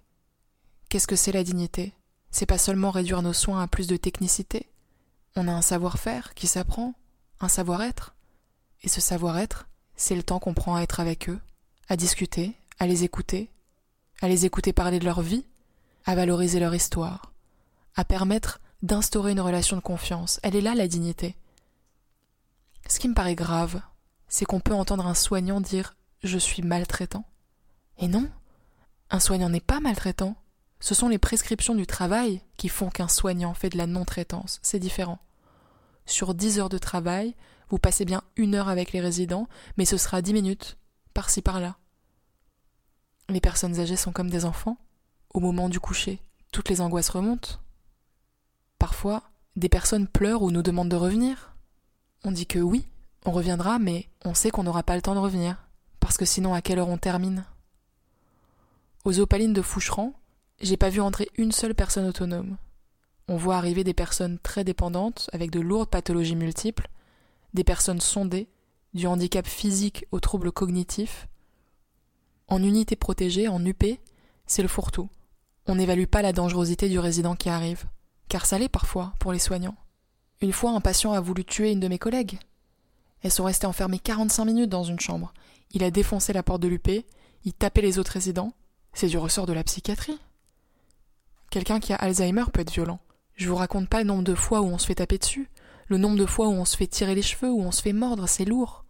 Qu'est-ce 0.90 1.08
que 1.08 1.16
c'est 1.16 1.32
la 1.32 1.44
dignité? 1.44 1.94
C'est 2.32 2.46
pas 2.46 2.58
seulement 2.58 2.92
réduire 2.92 3.22
nos 3.22 3.34
soins 3.34 3.62
à 3.62 3.68
plus 3.68 3.88
de 3.88 3.98
technicité? 3.98 4.70
On 5.36 5.48
a 5.48 5.52
un 5.52 5.62
savoir-faire 5.62 6.34
qui 6.34 6.48
s'apprend, 6.48 6.94
un 7.40 7.50
savoir-être. 7.50 8.16
Et 8.84 8.88
ce 8.88 9.02
savoir-être, 9.02 9.68
c'est 9.96 10.16
le 10.16 10.24
temps 10.24 10.40
qu'on 10.40 10.54
prend 10.54 10.76
à 10.76 10.82
être 10.82 11.00
avec 11.00 11.30
eux, 11.30 11.40
à 11.88 11.96
discuter, 11.96 12.54
à 12.80 12.88
les 12.88 13.04
écouter, 13.04 13.50
à 14.22 14.28
les 14.28 14.46
écouter 14.46 14.74
parler 14.74 15.00
de 15.00 15.06
leur 15.06 15.22
vie, 15.22 15.46
à 16.06 16.16
valoriser 16.16 16.60
leur 16.60 16.76
histoire, 16.76 17.34
à 17.96 18.04
permettre 18.04 18.60
d'instaurer 18.82 19.32
une 19.32 19.40
relation 19.40 19.76
de 19.76 19.82
confiance. 19.82 20.40
Elle 20.44 20.56
est 20.56 20.62
là 20.62 20.76
la 20.76 20.88
dignité. 20.88 21.36
Ce 22.88 23.00
qui 23.00 23.08
me 23.08 23.14
paraît 23.14 23.36
grave, 23.36 23.82
c'est 24.28 24.46
qu'on 24.46 24.60
peut 24.60 24.74
entendre 24.74 25.08
un 25.08 25.14
soignant 25.14 25.62
dire 25.62 25.96
je 26.24 26.38
suis 26.38 26.62
maltraitant. 26.62 27.26
Et 27.98 28.08
non, 28.08 28.30
un 29.10 29.20
soignant 29.20 29.50
n'est 29.50 29.60
pas 29.60 29.80
maltraitant. 29.80 30.36
Ce 30.80 30.94
sont 30.94 31.08
les 31.08 31.18
prescriptions 31.18 31.76
du 31.76 31.88
travail 31.88 32.42
qui 32.58 32.70
font 32.70 32.90
qu'un 32.90 33.08
soignant 33.08 33.54
fait 33.54 33.70
de 33.70 33.78
la 33.78 33.88
non-traitance. 33.88 34.60
C'est 34.62 34.80
différent. 34.80 35.20
Sur 36.06 36.36
dix 36.36 36.60
heures 36.60 36.70
de 36.70 36.78
travail, 36.78 37.36
vous 37.70 37.80
passez 37.80 38.06
bien 38.06 38.22
une 38.36 38.56
heure 38.56 38.70
avec 38.70 38.92
les 38.92 39.02
résidents, 39.02 39.48
mais 39.78 39.86
ce 39.86 39.98
sera 39.98 40.22
dix 40.22 40.34
minutes, 40.34 40.78
par-ci 41.14 41.42
par-là. 41.42 41.78
Les 43.30 43.42
personnes 43.42 43.80
âgées 43.80 43.96
sont 43.96 44.12
comme 44.12 44.30
des 44.30 44.46
enfants. 44.46 44.78
Au 45.34 45.40
moment 45.40 45.70
du 45.70 45.80
coucher, 45.80 46.22
toutes 46.52 46.70
les 46.70 46.82
angoisses 46.82 47.10
remontent. 47.10 47.60
Des 49.56 49.70
personnes 49.70 50.08
pleurent 50.08 50.42
ou 50.42 50.52
nous 50.52 50.62
demandent 50.62 50.90
de 50.90 50.96
revenir. 50.96 51.56
On 52.24 52.32
dit 52.32 52.46
que 52.46 52.60
oui, 52.60 52.86
on 53.26 53.32
reviendra, 53.32 53.80
mais 53.80 54.10
on 54.24 54.34
sait 54.34 54.52
qu'on 54.52 54.64
n'aura 54.64 54.84
pas 54.84 54.96
le 54.96 55.02
temps 55.02 55.16
de 55.16 55.20
revenir, 55.20 55.68
parce 56.00 56.18
que 56.18 56.26
sinon 56.26 56.54
à 56.54 56.62
quelle 56.62 56.80
heure 56.80 56.90
on 56.90 56.98
termine? 56.98 57.46
Aux 59.04 59.20
opalines 59.20 59.54
de 59.54 59.62
Foucheran, 59.62 60.14
j'ai 60.60 60.78
pas 60.78 60.90
vu 60.90 61.02
entrer 61.02 61.30
une 61.38 61.52
seule 61.52 61.76
personne 61.76 62.08
autonome. 62.08 62.58
On 63.28 63.38
voit 63.38 63.58
arriver 63.58 63.84
des 63.84 63.94
personnes 63.94 64.40
très 64.40 64.64
dépendantes, 64.64 65.30
avec 65.34 65.52
de 65.52 65.60
lourdes 65.60 65.90
pathologies 65.90 66.36
multiples, 66.36 66.90
des 67.54 67.64
personnes 67.64 68.02
sondées, 68.02 68.48
du 68.94 69.08
handicap 69.08 69.48
physique 69.48 70.06
aux 70.12 70.20
troubles 70.20 70.52
cognitifs. 70.52 71.28
En 72.48 72.62
unité 72.62 72.96
protégée, 72.96 73.48
en 73.48 73.64
UP, 73.66 73.84
c'est 74.48 74.62
le 74.62 74.68
fourre-tout. 74.68 75.10
On 75.68 75.76
n'évalue 75.76 76.06
pas 76.06 76.22
la 76.22 76.34
dangerosité 76.34 76.90
du 76.90 77.00
résident 77.00 77.36
qui 77.36 77.50
arrive, 77.50 77.86
car 78.30 78.46
ça 78.46 78.58
l'est 78.58 78.70
parfois 78.70 79.14
pour 79.20 79.32
les 79.32 79.40
soignants. 79.40 79.76
Une 80.42 80.54
fois, 80.54 80.72
un 80.72 80.82
patient 80.82 81.14
a 81.14 81.22
voulu 81.22 81.46
tuer 81.46 81.72
une 81.72 81.80
de 81.80 81.88
mes 81.88 82.00
collègues. 82.00 82.40
Elles 83.22 83.32
sont 83.32 83.46
restées 83.46 83.68
enfermées 83.68 84.00
45 84.00 84.46
minutes 84.46 84.70
dans 84.70 84.84
une 84.84 85.00
chambre. 85.00 85.34
Il 85.72 85.84
a 85.84 85.92
défoncé 85.92 86.34
la 86.34 86.44
porte 86.44 86.62
de 86.62 86.68
l'UP, 86.68 86.90
il 87.44 87.54
tapait 87.54 87.82
les 87.82 88.00
autres 88.00 88.12
résidents. 88.12 88.54
C'est 88.94 89.08
du 89.08 89.18
ressort 89.18 89.46
de 89.46 89.54
la 89.54 89.64
psychiatrie. 89.64 90.20
Quelqu'un 91.50 91.80
qui 91.80 91.94
a 91.94 91.98
Alzheimer 91.98 92.46
peut 92.52 92.62
être 92.62 92.72
violent. 92.72 93.00
Je 93.36 93.50
vous 93.50 93.56
raconte 93.56 93.90
pas 93.90 94.00
le 94.00 94.06
nombre 94.06 94.24
de 94.24 94.36
fois 94.36 94.62
où 94.62 94.66
on 94.66 94.78
se 94.78 94.88
fait 94.88 94.96
taper 94.96 95.18
dessus, 95.18 95.50
le 95.88 95.98
nombre 95.98 96.18
de 96.18 96.26
fois 96.26 96.48
où 96.48 96.52
on 96.52 96.66
se 96.66 96.78
fait 96.78 96.88
tirer 96.88 97.16
les 97.16 97.22
cheveux, 97.22 97.52
où 97.52 97.62
on 97.62 97.72
se 97.72 97.82
fait 97.82 97.94
mordre, 97.94 98.28
c'est 98.28 98.46
lourd. 98.46 98.86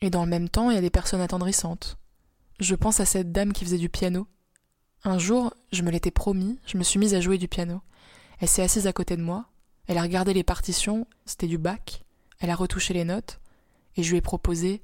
Et 0.00 0.10
dans 0.10 0.24
le 0.24 0.30
même 0.30 0.48
temps, 0.48 0.70
il 0.70 0.74
y 0.74 0.78
a 0.78 0.82
des 0.82 0.90
personnes 0.90 1.20
attendrissantes. 1.20 1.98
Je 2.60 2.74
pense 2.74 3.00
à 3.00 3.04
cette 3.04 3.32
dame 3.32 3.52
qui 3.52 3.64
faisait 3.64 3.78
du 3.78 3.88
piano. 3.88 4.26
Un 5.04 5.18
jour, 5.18 5.54
je 5.72 5.82
me 5.82 5.90
l'étais 5.90 6.10
promis, 6.10 6.58
je 6.66 6.76
me 6.76 6.82
suis 6.82 6.98
mise 6.98 7.14
à 7.14 7.20
jouer 7.20 7.38
du 7.38 7.48
piano. 7.48 7.80
Elle 8.38 8.48
s'est 8.48 8.62
assise 8.62 8.86
à 8.86 8.92
côté 8.92 9.16
de 9.16 9.22
moi, 9.22 9.46
elle 9.86 9.98
a 9.98 10.02
regardé 10.02 10.34
les 10.34 10.44
partitions, 10.44 11.06
c'était 11.24 11.46
du 11.46 11.58
bac, 11.58 12.04
elle 12.38 12.50
a 12.50 12.54
retouché 12.54 12.94
les 12.94 13.04
notes, 13.04 13.40
et 13.96 14.02
je 14.02 14.10
lui 14.10 14.18
ai 14.18 14.22
proposé 14.22 14.82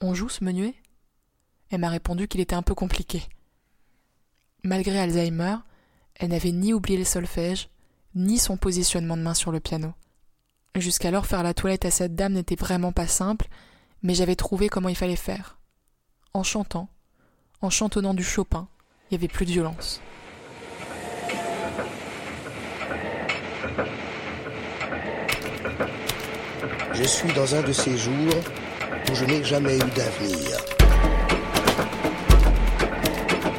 On 0.00 0.14
joue 0.14 0.28
ce 0.28 0.44
menuet? 0.44 0.74
Elle 1.70 1.80
m'a 1.80 1.88
répondu 1.88 2.28
qu'il 2.28 2.40
était 2.40 2.54
un 2.54 2.62
peu 2.62 2.74
compliqué. 2.74 3.22
Malgré 4.62 4.98
Alzheimer, 4.98 5.56
elle 6.14 6.30
n'avait 6.30 6.52
ni 6.52 6.72
oublié 6.72 6.96
le 6.96 7.04
solfège, 7.04 7.68
ni 8.14 8.38
son 8.38 8.56
positionnement 8.56 9.16
de 9.16 9.22
main 9.22 9.34
sur 9.34 9.50
le 9.50 9.60
piano. 9.60 9.92
Jusqu'alors, 10.76 11.26
faire 11.26 11.42
la 11.42 11.54
toilette 11.54 11.84
à 11.84 11.90
cette 11.90 12.14
dame 12.14 12.32
n'était 12.32 12.54
vraiment 12.54 12.92
pas 12.92 13.06
simple, 13.06 13.48
mais 14.02 14.14
j'avais 14.14 14.36
trouvé 14.36 14.68
comment 14.68 14.88
il 14.88 14.96
fallait 14.96 15.16
faire. 15.16 15.58
En 16.32 16.42
chantant, 16.42 16.88
en 17.60 17.70
chantonnant 17.70 18.14
du 18.14 18.24
Chopin, 18.24 18.68
il 19.04 19.14
n'y 19.14 19.16
avait 19.16 19.32
plus 19.32 19.46
de 19.46 19.52
violence. 19.52 20.00
Je 26.92 27.02
suis 27.02 27.32
dans 27.32 27.54
un 27.54 27.62
de 27.62 27.72
ces 27.72 27.96
jours 27.98 28.34
où 29.10 29.14
je 29.14 29.24
n'ai 29.24 29.42
jamais 29.44 29.76
eu 29.76 29.90
d'avenir. 29.96 30.56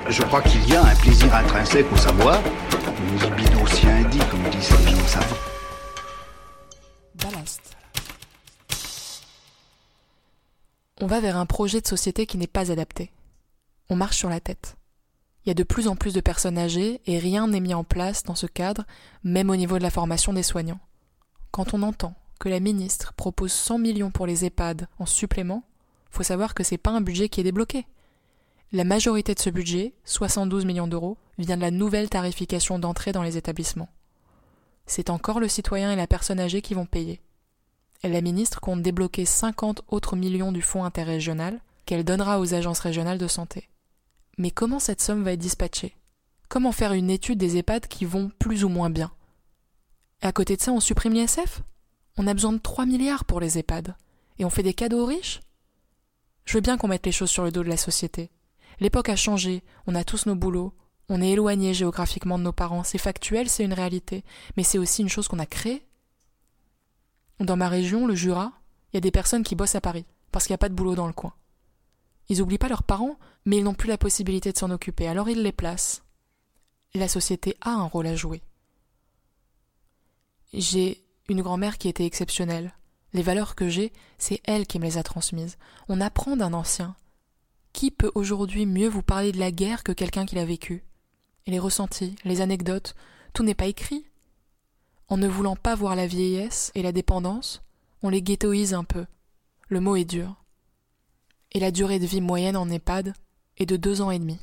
Je 0.07 0.23
crois 0.23 0.41
qu'il 0.41 0.67
y 0.69 0.75
a 0.75 0.83
un 0.83 0.95
plaisir 0.95 1.33
intrinsèque 1.33 1.91
au 1.91 1.97
savoir, 1.97 2.39
une 2.99 3.19
libido 3.19 3.67
si 3.67 3.87
indique, 3.87 4.29
comme 4.29 4.43
disent 4.49 4.71
les 4.85 4.91
gens 4.95 5.07
savants. 5.07 5.35
Ballast. 7.15 7.75
On 11.01 11.07
va 11.07 11.19
vers 11.19 11.37
un 11.37 11.45
projet 11.45 11.81
de 11.81 11.87
société 11.87 12.25
qui 12.25 12.37
n'est 12.37 12.47
pas 12.47 12.71
adapté. 12.71 13.11
On 13.89 13.95
marche 13.95 14.17
sur 14.17 14.29
la 14.29 14.39
tête. 14.39 14.77
Il 15.45 15.49
y 15.49 15.51
a 15.51 15.55
de 15.55 15.63
plus 15.63 15.87
en 15.87 15.95
plus 15.95 16.13
de 16.13 16.21
personnes 16.21 16.57
âgées 16.57 17.01
et 17.05 17.19
rien 17.19 17.47
n'est 17.47 17.59
mis 17.59 17.75
en 17.75 17.83
place 17.83 18.23
dans 18.23 18.33
ce 18.33 18.47
cadre, 18.47 18.85
même 19.23 19.51
au 19.51 19.55
niveau 19.55 19.77
de 19.77 19.83
la 19.83 19.91
formation 19.91 20.33
des 20.33 20.41
soignants. 20.41 20.79
Quand 21.51 21.75
on 21.75 21.83
entend 21.83 22.15
que 22.39 22.49
la 22.49 22.59
ministre 22.59 23.13
propose 23.13 23.51
100 23.51 23.77
millions 23.77 24.11
pour 24.11 24.25
les 24.25 24.43
EHPAD 24.43 24.87
en 24.97 25.05
supplément, 25.05 25.63
faut 26.09 26.23
savoir 26.23 26.55
que 26.55 26.63
c'est 26.63 26.79
pas 26.79 26.91
un 26.91 27.01
budget 27.01 27.29
qui 27.29 27.41
est 27.41 27.43
débloqué. 27.43 27.85
La 28.71 28.83
majorité 28.83 29.35
de 29.35 29.39
ce 29.39 29.51
budget, 29.51 29.93
72 30.05 30.65
millions 30.65 30.87
d'euros, 30.87 31.17
vient 31.37 31.57
de 31.57 31.61
la 31.61 31.71
nouvelle 31.71 32.09
tarification 32.09 32.79
d'entrée 32.79 33.11
dans 33.11 33.23
les 33.23 33.37
établissements. 33.37 33.89
C'est 34.87 35.11
encore 35.11 35.39
le 35.39 35.47
citoyen 35.47 35.91
et 35.91 35.95
la 35.95 36.07
personne 36.07 36.39
âgée 36.39 36.61
qui 36.61 36.73
vont 36.73 36.85
payer. 36.85 37.21
La 38.03 38.21
ministre 38.21 38.59
compte 38.61 38.81
débloquer 38.81 39.25
50 39.25 39.83
autres 39.89 40.15
millions 40.15 40.51
du 40.51 40.61
fonds 40.61 40.85
interrégional 40.85 41.59
qu'elle 41.85 42.03
donnera 42.03 42.39
aux 42.39 42.53
agences 42.53 42.79
régionales 42.79 43.17
de 43.17 43.27
santé. 43.27 43.69
Mais 44.37 44.51
comment 44.51 44.79
cette 44.79 45.01
somme 45.01 45.23
va 45.23 45.33
être 45.33 45.39
dispatchée? 45.39 45.95
Comment 46.49 46.71
faire 46.71 46.93
une 46.93 47.09
étude 47.09 47.37
des 47.37 47.57
EHPAD 47.57 47.87
qui 47.87 48.05
vont 48.05 48.31
plus 48.39 48.63
ou 48.63 48.69
moins 48.69 48.89
bien? 48.89 49.11
À 50.21 50.31
côté 50.31 50.55
de 50.55 50.61
ça, 50.61 50.71
on 50.71 50.79
supprime 50.79 51.13
l'ISF? 51.13 51.61
On 52.17 52.27
a 52.27 52.33
besoin 52.33 52.53
de 52.53 52.59
3 52.59 52.85
milliards 52.85 53.25
pour 53.25 53.39
les 53.39 53.57
EHPAD. 53.57 53.95
Et 54.37 54.45
on 54.45 54.49
fait 54.49 54.63
des 54.63 54.73
cadeaux 54.73 55.03
aux 55.03 55.05
riches? 55.05 55.41
Je 56.45 56.53
veux 56.53 56.61
bien 56.61 56.77
qu'on 56.77 56.87
mette 56.87 57.05
les 57.05 57.11
choses 57.11 57.31
sur 57.31 57.43
le 57.43 57.51
dos 57.51 57.63
de 57.63 57.69
la 57.69 57.77
société. 57.77 58.29
L'époque 58.79 59.09
a 59.09 59.15
changé, 59.15 59.63
on 59.87 59.95
a 59.95 60.03
tous 60.03 60.25
nos 60.25 60.35
boulots, 60.35 60.73
on 61.09 61.21
est 61.21 61.31
éloigné 61.31 61.73
géographiquement 61.73 62.37
de 62.37 62.43
nos 62.43 62.51
parents, 62.51 62.83
c'est 62.83 62.97
factuel, 62.97 63.49
c'est 63.49 63.63
une 63.63 63.73
réalité, 63.73 64.23
mais 64.57 64.63
c'est 64.63 64.77
aussi 64.77 65.01
une 65.01 65.09
chose 65.09 65.27
qu'on 65.27 65.39
a 65.39 65.45
créée. 65.45 65.85
Dans 67.39 67.57
ma 67.57 67.69
région, 67.69 68.05
le 68.05 68.15
Jura, 68.15 68.51
il 68.91 68.97
y 68.97 68.99
a 68.99 69.01
des 69.01 69.11
personnes 69.11 69.43
qui 69.43 69.55
bossent 69.55 69.75
à 69.75 69.81
Paris, 69.81 70.05
parce 70.31 70.45
qu'il 70.45 70.51
n'y 70.53 70.55
a 70.55 70.59
pas 70.59 70.69
de 70.69 70.73
boulot 70.73 70.95
dans 70.95 71.07
le 71.07 71.13
coin. 71.13 71.33
Ils 72.29 72.41
oublient 72.41 72.57
pas 72.57 72.69
leurs 72.69 72.83
parents, 72.83 73.17
mais 73.45 73.57
ils 73.57 73.63
n'ont 73.63 73.73
plus 73.73 73.89
la 73.89 73.97
possibilité 73.97 74.51
de 74.51 74.57
s'en 74.57 74.71
occuper, 74.71 75.07
alors 75.07 75.29
ils 75.29 75.43
les 75.43 75.51
placent. 75.51 76.03
La 76.93 77.07
société 77.07 77.55
a 77.61 77.71
un 77.71 77.83
rôle 77.83 78.07
à 78.07 78.15
jouer. 78.15 78.41
J'ai 80.53 81.03
une 81.27 81.41
grand-mère 81.41 81.77
qui 81.77 81.89
était 81.89 82.05
exceptionnelle. 82.05 82.73
Les 83.13 83.21
valeurs 83.21 83.55
que 83.55 83.67
j'ai, 83.67 83.91
c'est 84.17 84.41
elle 84.45 84.65
qui 84.67 84.79
me 84.79 84.85
les 84.85 84.97
a 84.97 85.03
transmises. 85.03 85.57
On 85.89 86.01
apprend 86.01 86.37
d'un 86.37 86.53
ancien. 86.53 86.95
Qui 87.73 87.91
peut 87.91 88.11
aujourd'hui 88.15 88.65
mieux 88.65 88.87
vous 88.87 89.01
parler 89.01 89.31
de 89.31 89.39
la 89.39 89.51
guerre 89.51 89.83
que 89.83 89.91
quelqu'un 89.91 90.25
qui 90.25 90.35
l'a 90.35 90.45
vécue? 90.45 90.83
Les 91.47 91.59
ressentis, 91.59 92.15
les 92.23 92.41
anecdotes, 92.41 92.95
tout 93.33 93.43
n'est 93.43 93.53
pas 93.53 93.67
écrit. 93.67 94.05
En 95.09 95.17
ne 95.17 95.27
voulant 95.27 95.57
pas 95.57 95.75
voir 95.75 95.95
la 95.95 96.07
vieillesse 96.07 96.71
et 96.73 96.81
la 96.81 96.91
dépendance, 96.91 97.61
on 98.01 98.09
les 98.09 98.21
ghettoise 98.21 98.73
un 98.73 98.85
peu. 98.85 99.05
Le 99.67 99.81
mot 99.81 99.95
est 99.95 100.05
dur. 100.05 100.44
Et 101.55 101.59
la 101.59 101.71
durée 101.71 101.99
de 101.99 102.05
vie 102.05 102.19
moyenne 102.19 102.57
en 102.57 102.69
EHPAD 102.69 103.13
est 103.55 103.65
de 103.65 103.77
deux 103.77 104.01
ans 104.01 104.11
et 104.11 104.19
demi. 104.19 104.37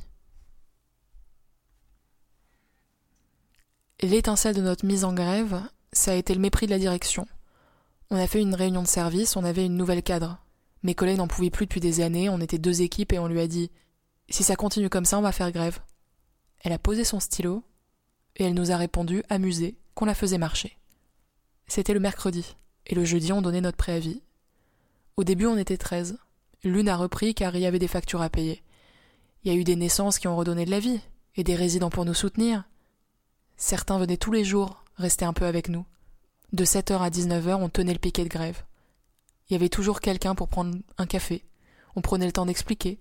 L'étincelle 4.01 4.55
de 4.55 4.63
notre 4.63 4.83
mise 4.83 5.05
en 5.05 5.13
grève, 5.13 5.61
ça 5.91 6.13
a 6.13 6.15
été 6.15 6.33
le 6.33 6.39
mépris 6.39 6.65
de 6.65 6.71
la 6.71 6.79
direction. 6.79 7.27
On 8.09 8.17
a 8.17 8.25
fait 8.25 8.41
une 8.41 8.55
réunion 8.55 8.81
de 8.81 8.87
service, 8.87 9.35
on 9.35 9.43
avait 9.43 9.67
une 9.67 9.77
nouvelle 9.77 10.01
cadre. 10.01 10.43
Mes 10.81 10.95
collègues 10.95 11.19
n'en 11.19 11.27
pouvaient 11.27 11.51
plus 11.51 11.67
depuis 11.67 11.79
des 11.79 12.01
années, 12.01 12.29
on 12.29 12.41
était 12.41 12.57
deux 12.57 12.81
équipes 12.81 13.13
et 13.13 13.19
on 13.19 13.27
lui 13.27 13.39
a 13.39 13.47
dit 13.47 13.69
Si 14.29 14.43
ça 14.43 14.55
continue 14.55 14.89
comme 14.89 15.05
ça, 15.05 15.19
on 15.19 15.21
va 15.21 15.31
faire 15.31 15.51
grève. 15.51 15.81
Elle 16.61 16.73
a 16.73 16.79
posé 16.79 17.03
son 17.03 17.19
stylo 17.19 17.63
et 18.37 18.45
elle 18.45 18.55
nous 18.55 18.71
a 18.71 18.77
répondu, 18.77 19.21
amusée, 19.29 19.77
qu'on 19.93 20.05
la 20.05 20.15
faisait 20.15 20.39
marcher. 20.39 20.79
C'était 21.67 21.93
le 21.93 21.99
mercredi, 21.99 22.57
et 22.87 22.95
le 22.95 23.05
jeudi 23.05 23.31
on 23.31 23.43
donnait 23.43 23.61
notre 23.61 23.77
préavis. 23.77 24.23
Au 25.15 25.23
début 25.23 25.45
on 25.45 25.57
était 25.57 25.77
treize. 25.77 26.17
L'une 26.63 26.89
a 26.89 26.95
repris 26.95 27.33
car 27.33 27.55
il 27.55 27.61
y 27.61 27.65
avait 27.65 27.79
des 27.79 27.87
factures 27.87 28.21
à 28.21 28.29
payer. 28.29 28.63
Il 29.43 29.51
y 29.51 29.55
a 29.55 29.59
eu 29.59 29.63
des 29.63 29.75
naissances 29.75 30.19
qui 30.19 30.27
ont 30.27 30.37
redonné 30.37 30.65
de 30.65 30.71
la 30.71 30.79
vie, 30.79 31.01
et 31.35 31.43
des 31.43 31.55
résidents 31.55 31.89
pour 31.89 32.05
nous 32.05 32.13
soutenir. 32.13 32.63
Certains 33.57 33.97
venaient 33.97 34.17
tous 34.17 34.31
les 34.31 34.43
jours 34.43 34.83
rester 34.97 35.25
un 35.25 35.33
peu 35.33 35.45
avec 35.45 35.69
nous. 35.69 35.85
De 36.51 36.65
7h 36.65 36.99
à 36.99 37.09
19h, 37.09 37.55
on 37.55 37.69
tenait 37.69 37.93
le 37.93 37.99
piquet 37.99 38.23
de 38.23 38.29
grève. 38.29 38.63
Il 39.49 39.53
y 39.53 39.55
avait 39.55 39.69
toujours 39.69 39.99
quelqu'un 39.99 40.35
pour 40.35 40.47
prendre 40.47 40.77
un 40.97 41.05
café. 41.05 41.45
On 41.95 42.01
prenait 42.01 42.25
le 42.25 42.31
temps 42.31 42.45
d'expliquer. 42.45 42.99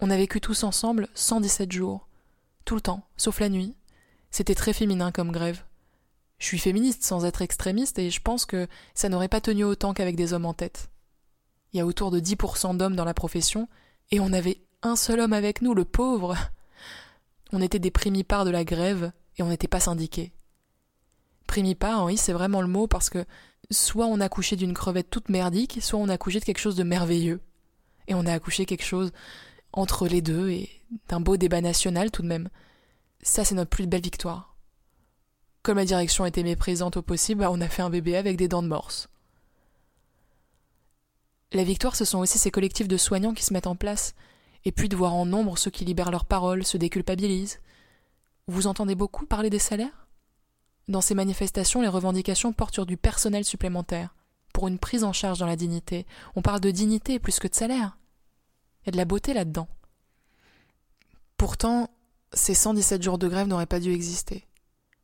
On 0.00 0.10
a 0.10 0.16
vécu 0.16 0.40
tous 0.40 0.64
ensemble 0.64 1.08
117 1.14 1.72
jours. 1.72 2.08
Tout 2.64 2.74
le 2.74 2.80
temps, 2.80 3.06
sauf 3.16 3.40
la 3.40 3.48
nuit. 3.48 3.74
C'était 4.30 4.54
très 4.54 4.72
féminin 4.72 5.12
comme 5.12 5.32
grève. 5.32 5.64
Je 6.38 6.46
suis 6.46 6.58
féministe 6.58 7.04
sans 7.04 7.24
être 7.24 7.42
extrémiste 7.42 7.98
et 7.98 8.10
je 8.10 8.20
pense 8.20 8.44
que 8.44 8.66
ça 8.94 9.08
n'aurait 9.08 9.28
pas 9.28 9.40
tenu 9.40 9.64
autant 9.64 9.94
qu'avec 9.94 10.16
des 10.16 10.32
hommes 10.32 10.46
en 10.46 10.54
tête. 10.54 10.90
Il 11.74 11.78
y 11.78 11.80
a 11.80 11.86
autour 11.86 12.12
de 12.12 12.20
10% 12.20 12.76
d'hommes 12.76 12.94
dans 12.94 13.04
la 13.04 13.14
profession 13.14 13.68
et 14.12 14.20
on 14.20 14.32
avait 14.32 14.62
un 14.82 14.94
seul 14.94 15.18
homme 15.18 15.32
avec 15.32 15.60
nous, 15.60 15.74
le 15.74 15.84
pauvre. 15.84 16.36
On 17.52 17.60
était 17.60 17.80
des 17.80 17.90
primipares 17.90 18.44
de 18.44 18.50
la 18.50 18.64
grève 18.64 19.10
et 19.36 19.42
on 19.42 19.48
n'était 19.48 19.66
pas 19.66 19.80
syndiqués. 19.80 20.32
Primipare, 21.48 22.04
oui, 22.04 22.16
c'est 22.16 22.32
vraiment 22.32 22.62
le 22.62 22.68
mot 22.68 22.86
parce 22.86 23.10
que 23.10 23.24
soit 23.72 24.06
on 24.06 24.20
a 24.20 24.26
accouché 24.26 24.54
d'une 24.54 24.72
crevette 24.72 25.10
toute 25.10 25.28
merdique, 25.28 25.78
soit 25.82 25.98
on 25.98 26.08
a 26.08 26.14
accouché 26.14 26.38
de 26.38 26.44
quelque 26.44 26.60
chose 26.60 26.76
de 26.76 26.84
merveilleux. 26.84 27.40
Et 28.06 28.14
on 28.14 28.24
a 28.24 28.32
accouché 28.32 28.66
quelque 28.66 28.84
chose 28.84 29.10
entre 29.72 30.06
les 30.06 30.22
deux 30.22 30.50
et 30.50 30.70
d'un 31.08 31.20
beau 31.20 31.36
débat 31.36 31.60
national 31.60 32.12
tout 32.12 32.22
de 32.22 32.28
même. 32.28 32.50
Ça, 33.22 33.44
c'est 33.44 33.56
notre 33.56 33.70
plus 33.70 33.88
belle 33.88 34.00
victoire. 34.00 34.56
Comme 35.64 35.78
la 35.78 35.84
direction 35.84 36.24
était 36.24 36.44
méprisante 36.44 36.98
au 36.98 37.02
possible, 37.02 37.40
bah, 37.40 37.50
on 37.50 37.60
a 37.60 37.68
fait 37.68 37.82
un 37.82 37.90
bébé 37.90 38.16
avec 38.16 38.36
des 38.36 38.46
dents 38.46 38.62
de 38.62 38.68
morse. 38.68 39.08
La 41.54 41.62
victoire, 41.62 41.94
ce 41.94 42.04
sont 42.04 42.18
aussi 42.18 42.36
ces 42.36 42.50
collectifs 42.50 42.88
de 42.88 42.96
soignants 42.96 43.32
qui 43.32 43.44
se 43.44 43.52
mettent 43.52 43.68
en 43.68 43.76
place, 43.76 44.14
et 44.64 44.72
puis 44.72 44.88
de 44.88 44.96
voir 44.96 45.14
en 45.14 45.24
nombre 45.24 45.56
ceux 45.56 45.70
qui 45.70 45.84
libèrent 45.84 46.10
leurs 46.10 46.24
paroles, 46.24 46.64
se 46.64 46.76
déculpabilisent. 46.76 47.60
Vous 48.48 48.66
entendez 48.66 48.96
beaucoup 48.96 49.24
parler 49.24 49.50
des 49.50 49.60
salaires? 49.60 50.08
Dans 50.88 51.00
ces 51.00 51.14
manifestations, 51.14 51.80
les 51.80 51.88
revendications 51.88 52.52
portent 52.52 52.74
sur 52.74 52.86
du 52.86 52.96
personnel 52.96 53.44
supplémentaire, 53.44 54.16
pour 54.52 54.66
une 54.66 54.80
prise 54.80 55.04
en 55.04 55.12
charge 55.12 55.38
dans 55.38 55.46
la 55.46 55.54
dignité. 55.54 56.06
On 56.34 56.42
parle 56.42 56.60
de 56.60 56.72
dignité 56.72 57.20
plus 57.20 57.38
que 57.38 57.46
de 57.46 57.54
salaire. 57.54 57.98
Il 58.82 58.86
y 58.86 58.88
a 58.88 58.92
de 58.92 58.96
la 58.96 59.04
beauté 59.04 59.32
là-dedans. 59.32 59.68
Pourtant, 61.36 61.88
ces 62.32 62.54
117 62.54 63.00
jours 63.00 63.18
de 63.18 63.28
grève 63.28 63.46
n'auraient 63.46 63.66
pas 63.66 63.80
dû 63.80 63.92
exister. 63.92 64.44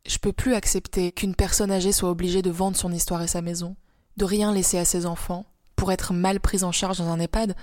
Je 0.04 0.18
peux 0.18 0.32
plus 0.32 0.54
accepter 0.54 1.12
qu'une 1.12 1.36
personne 1.36 1.70
âgée 1.70 1.92
soit 1.92 2.10
obligée 2.10 2.42
de 2.42 2.50
vendre 2.50 2.76
son 2.76 2.90
histoire 2.92 3.22
et 3.22 3.28
sa 3.28 3.40
maison, 3.40 3.76
de 4.16 4.24
rien 4.24 4.52
laisser 4.52 4.78
à 4.78 4.84
ses 4.84 5.06
enfants, 5.06 5.46
pour 5.80 5.92
être 5.92 6.12
mal 6.12 6.40
prise 6.40 6.62
en 6.62 6.72
charge 6.72 6.98
dans 6.98 7.08
un 7.08 7.18
EHPAD. 7.18 7.56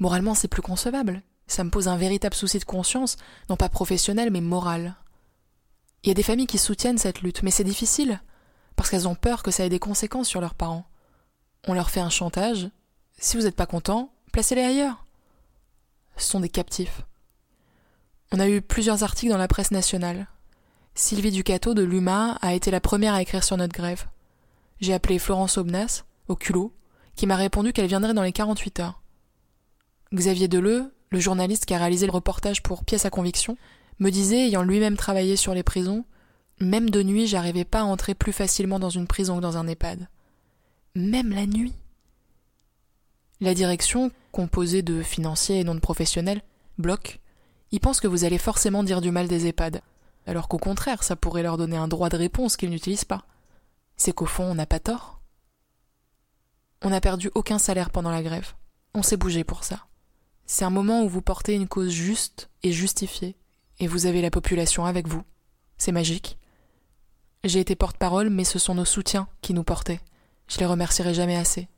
Moralement, 0.00 0.34
c'est 0.34 0.48
plus 0.48 0.60
concevable. 0.60 1.22
Ça 1.46 1.62
me 1.62 1.70
pose 1.70 1.86
un 1.86 1.96
véritable 1.96 2.34
souci 2.34 2.58
de 2.58 2.64
conscience, 2.64 3.16
non 3.48 3.54
pas 3.54 3.68
professionnel, 3.68 4.32
mais 4.32 4.40
moral. 4.40 4.96
Il 6.02 6.08
y 6.08 6.10
a 6.10 6.14
des 6.14 6.24
familles 6.24 6.48
qui 6.48 6.58
soutiennent 6.58 6.98
cette 6.98 7.22
lutte, 7.22 7.44
mais 7.44 7.52
c'est 7.52 7.62
difficile, 7.62 8.20
parce 8.74 8.90
qu'elles 8.90 9.06
ont 9.06 9.14
peur 9.14 9.44
que 9.44 9.52
ça 9.52 9.64
ait 9.64 9.68
des 9.68 9.78
conséquences 9.78 10.26
sur 10.26 10.40
leurs 10.40 10.56
parents. 10.56 10.84
On 11.68 11.72
leur 11.72 11.90
fait 11.90 12.00
un 12.00 12.10
chantage. 12.10 12.68
Si 13.20 13.36
vous 13.36 13.44
n'êtes 13.44 13.54
pas 13.54 13.66
content, 13.66 14.12
placez-les 14.32 14.64
ailleurs. 14.64 15.06
Ce 16.16 16.28
sont 16.28 16.40
des 16.40 16.48
captifs. 16.48 17.02
On 18.32 18.40
a 18.40 18.48
eu 18.48 18.62
plusieurs 18.62 19.04
articles 19.04 19.30
dans 19.30 19.38
la 19.38 19.46
presse 19.46 19.70
nationale. 19.70 20.26
Sylvie 20.96 21.30
Ducato 21.30 21.72
de 21.74 21.84
l'UMA 21.84 22.36
a 22.42 22.52
été 22.52 22.72
la 22.72 22.80
première 22.80 23.14
à 23.14 23.22
écrire 23.22 23.44
sur 23.44 23.56
notre 23.56 23.74
grève. 23.74 24.06
J'ai 24.80 24.92
appelé 24.92 25.20
Florence 25.20 25.56
Obnas, 25.56 26.02
au 26.26 26.34
culot, 26.34 26.74
qui 27.20 27.26
m'a 27.26 27.36
répondu 27.36 27.74
qu'elle 27.74 27.86
viendrait 27.86 28.14
dans 28.14 28.22
les 28.22 28.32
48 28.32 28.80
heures. 28.80 29.02
Xavier 30.14 30.48
Deleu, 30.48 30.90
le 31.10 31.20
journaliste 31.20 31.66
qui 31.66 31.74
a 31.74 31.78
réalisé 31.78 32.06
le 32.06 32.12
reportage 32.12 32.62
pour 32.62 32.82
Pièce 32.82 33.04
à 33.04 33.10
conviction, 33.10 33.58
me 33.98 34.08
disait, 34.08 34.46
ayant 34.46 34.62
lui-même 34.62 34.96
travaillé 34.96 35.36
sur 35.36 35.52
les 35.52 35.62
prisons, 35.62 36.06
même 36.60 36.88
de 36.88 37.02
nuit, 37.02 37.26
j'arrivais 37.26 37.66
pas 37.66 37.80
à 37.80 37.84
entrer 37.84 38.14
plus 38.14 38.32
facilement 38.32 38.78
dans 38.78 38.88
une 38.88 39.06
prison 39.06 39.36
que 39.36 39.42
dans 39.42 39.58
un 39.58 39.68
EHPAD. 39.68 40.08
Même 40.94 41.32
la 41.32 41.44
nuit. 41.44 41.74
La 43.42 43.52
direction, 43.52 44.10
composée 44.32 44.80
de 44.80 45.02
financiers 45.02 45.60
et 45.60 45.64
non 45.64 45.74
de 45.74 45.80
professionnels, 45.80 46.40
bloque. 46.78 47.20
Ils 47.70 47.80
pensent 47.80 48.00
que 48.00 48.08
vous 48.08 48.24
allez 48.24 48.38
forcément 48.38 48.82
dire 48.82 49.02
du 49.02 49.10
mal 49.10 49.28
des 49.28 49.46
EHPAD, 49.46 49.82
alors 50.26 50.48
qu'au 50.48 50.56
contraire, 50.56 51.02
ça 51.02 51.16
pourrait 51.16 51.42
leur 51.42 51.58
donner 51.58 51.76
un 51.76 51.86
droit 51.86 52.08
de 52.08 52.16
réponse 52.16 52.56
qu'ils 52.56 52.70
n'utilisent 52.70 53.04
pas. 53.04 53.26
C'est 53.98 54.14
qu'au 54.14 54.24
fond, 54.24 54.44
on 54.44 54.54
n'a 54.54 54.64
pas 54.64 54.80
tort. 54.80 55.19
On 56.82 56.90
n'a 56.90 57.00
perdu 57.00 57.30
aucun 57.34 57.58
salaire 57.58 57.90
pendant 57.90 58.10
la 58.10 58.22
grève. 58.22 58.54
On 58.94 59.02
s'est 59.02 59.18
bougé 59.18 59.44
pour 59.44 59.64
ça. 59.64 59.86
C'est 60.46 60.64
un 60.64 60.70
moment 60.70 61.02
où 61.02 61.08
vous 61.08 61.22
portez 61.22 61.54
une 61.54 61.68
cause 61.68 61.90
juste 61.90 62.50
et 62.62 62.72
justifiée, 62.72 63.36
et 63.78 63.86
vous 63.86 64.06
avez 64.06 64.22
la 64.22 64.30
population 64.30 64.86
avec 64.86 65.06
vous. 65.06 65.22
C'est 65.76 65.92
magique. 65.92 66.38
J'ai 67.44 67.60
été 67.60 67.76
porte-parole, 67.76 68.30
mais 68.30 68.44
ce 68.44 68.58
sont 68.58 68.74
nos 68.74 68.84
soutiens 68.84 69.28
qui 69.42 69.54
nous 69.54 69.62
portaient. 69.62 70.00
Je 70.48 70.58
les 70.58 70.66
remercierai 70.66 71.14
jamais 71.14 71.36
assez. 71.36 71.68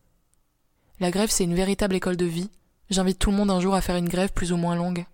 La 1.00 1.11
grève, 1.11 1.30
c'est 1.30 1.44
une 1.44 1.54
véritable 1.54 1.97
école 1.97 2.16
de 2.16 2.25
vie. 2.25 2.50
J'invite 2.88 3.18
tout 3.18 3.30
le 3.30 3.37
monde 3.37 3.50
un 3.50 3.61
jour 3.61 3.75
à 3.75 3.80
faire 3.80 3.97
une 3.97 4.09
grève 4.09 4.32
plus 4.32 4.52
ou 4.52 4.56
moins 4.56 4.76
longue. 4.76 5.04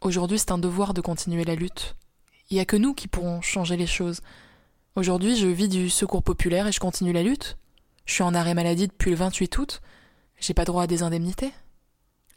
Aujourd'hui, 0.00 0.38
c'est 0.38 0.50
un 0.50 0.58
devoir 0.58 0.94
de 0.94 1.00
continuer 1.00 1.44
la 1.44 1.54
lutte. 1.54 1.94
Il 2.50 2.54
n'y 2.54 2.60
a 2.60 2.64
que 2.64 2.76
nous 2.76 2.92
qui 2.92 3.06
pourrons 3.06 3.40
changer 3.40 3.76
les 3.76 3.86
choses. 3.86 4.20
Aujourd'hui, 4.96 5.36
je 5.36 5.46
vis 5.46 5.68
du 5.68 5.88
secours 5.88 6.22
populaire 6.22 6.66
et 6.66 6.72
je 6.72 6.80
continue 6.80 7.12
la 7.12 7.22
lutte. 7.22 7.56
Je 8.04 8.14
suis 8.14 8.22
en 8.22 8.34
arrêt 8.34 8.54
maladie 8.54 8.88
depuis 8.88 9.10
le 9.10 9.16
28 9.16 9.58
août. 9.58 9.80
J'ai 10.38 10.54
pas 10.54 10.64
droit 10.64 10.84
à 10.84 10.86
des 10.86 11.02
indemnités. 11.02 11.52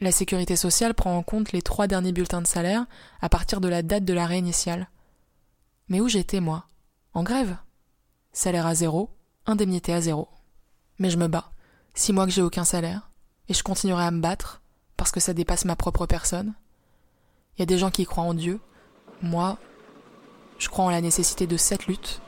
La 0.01 0.11
sécurité 0.11 0.55
sociale 0.55 0.93
prend 0.93 1.17
en 1.17 1.23
compte 1.23 1.51
les 1.51 1.61
trois 1.61 1.87
derniers 1.87 2.11
bulletins 2.11 2.41
de 2.41 2.47
salaire 2.47 2.85
à 3.21 3.29
partir 3.29 3.61
de 3.61 3.67
la 3.67 3.81
date 3.81 4.05
de 4.05 4.13
l'arrêt 4.13 4.39
initial. 4.39 4.89
Mais 5.87 6.01
où 6.01 6.07
j'étais, 6.07 6.39
moi? 6.39 6.65
En 7.13 7.23
grève. 7.23 7.57
Salaire 8.33 8.67
à 8.67 8.75
zéro, 8.75 9.09
indemnité 9.45 9.93
à 9.93 10.01
zéro. 10.01 10.27
Mais 10.99 11.09
je 11.09 11.17
me 11.17 11.27
bats. 11.27 11.51
Six 11.93 12.11
mois 12.11 12.25
que 12.25 12.31
j'ai 12.31 12.41
aucun 12.41 12.65
salaire, 12.65 13.09
et 13.47 13.53
je 13.53 13.63
continuerai 13.63 14.03
à 14.03 14.11
me 14.11 14.19
battre, 14.19 14.61
parce 14.97 15.11
que 15.11 15.21
ça 15.21 15.33
dépasse 15.33 15.63
ma 15.63 15.77
propre 15.77 16.05
personne. 16.05 16.53
Il 17.55 17.61
y 17.61 17.63
a 17.63 17.65
des 17.65 17.77
gens 17.77 17.91
qui 17.91 18.05
croient 18.05 18.25
en 18.25 18.33
Dieu. 18.33 18.59
Moi, 19.21 19.57
je 20.59 20.67
crois 20.67 20.85
en 20.85 20.89
la 20.89 20.99
nécessité 20.99 21.47
de 21.47 21.55
cette 21.55 21.87
lutte. 21.87 22.21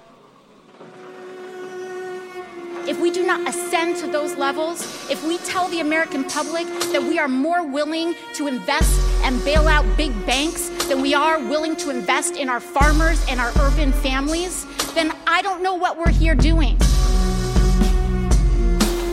If 2.87 3.01
we 3.01 3.11
do 3.11 3.27
not 3.27 3.45
ascend 3.45 3.97
to 3.97 4.07
those 4.07 4.37
levels, 4.37 4.79
if 5.11 5.21
we 5.27 5.37
tell 5.39 5.67
the 5.67 5.81
American 5.81 6.23
public 6.23 6.65
that 6.93 7.03
we 7.03 7.19
are 7.19 7.27
more 7.27 7.61
willing 7.67 8.15
to 8.35 8.47
invest 8.47 9.01
and 9.25 9.43
bail 9.43 9.67
out 9.67 9.85
big 9.97 10.13
banks 10.25 10.69
than 10.87 11.01
we 11.01 11.13
are 11.13 11.37
willing 11.37 11.75
to 11.83 11.89
invest 11.89 12.37
in 12.37 12.47
our 12.47 12.61
farmers 12.61 13.19
and 13.27 13.41
our 13.41 13.51
urban 13.59 13.91
families, 13.91 14.65
then 14.93 15.11
I 15.27 15.41
don't 15.41 15.61
know 15.61 15.75
what 15.75 15.97
we're 15.97 16.13
here 16.13 16.33
doing. 16.33 16.77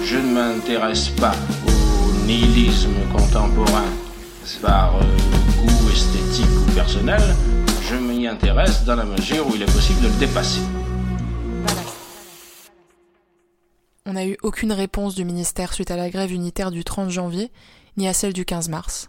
Je 0.05 0.19
ne 0.19 0.35
m'intéresse 0.35 1.09
pas 1.09 1.35
au 1.67 2.27
nihilisme 2.27 2.95
contemporain 3.11 3.91
par 4.63 5.01
euh, 5.03 5.67
goût 5.67 5.91
esthétique 5.91 6.47
ou 6.69 6.73
personnel. 6.75 7.23
Je 7.91 7.97
m'y 7.97 8.29
intéresse 8.29 8.85
dans 8.85 8.95
la 8.95 9.05
mesure 9.05 9.49
où 9.49 9.57
il 9.57 9.63
est 9.63 9.73
possible 9.73 10.01
de 10.03 10.07
le 10.07 10.15
dépasser. 10.21 10.61
On 14.07 14.13
n'a 14.13 14.27
eu 14.27 14.37
aucune 14.43 14.73
réponse 14.73 15.15
du 15.15 15.25
ministère 15.25 15.73
suite 15.73 15.91
à 15.91 15.97
la 15.97 16.11
grève 16.11 16.31
unitaire 16.31 16.71
du 16.71 16.85
30 16.85 17.09
janvier, 17.09 17.51
ni 17.97 18.07
à 18.07 18.13
celle 18.13 18.35
du 18.35 18.45
15 18.45 18.69
mars. 18.69 19.09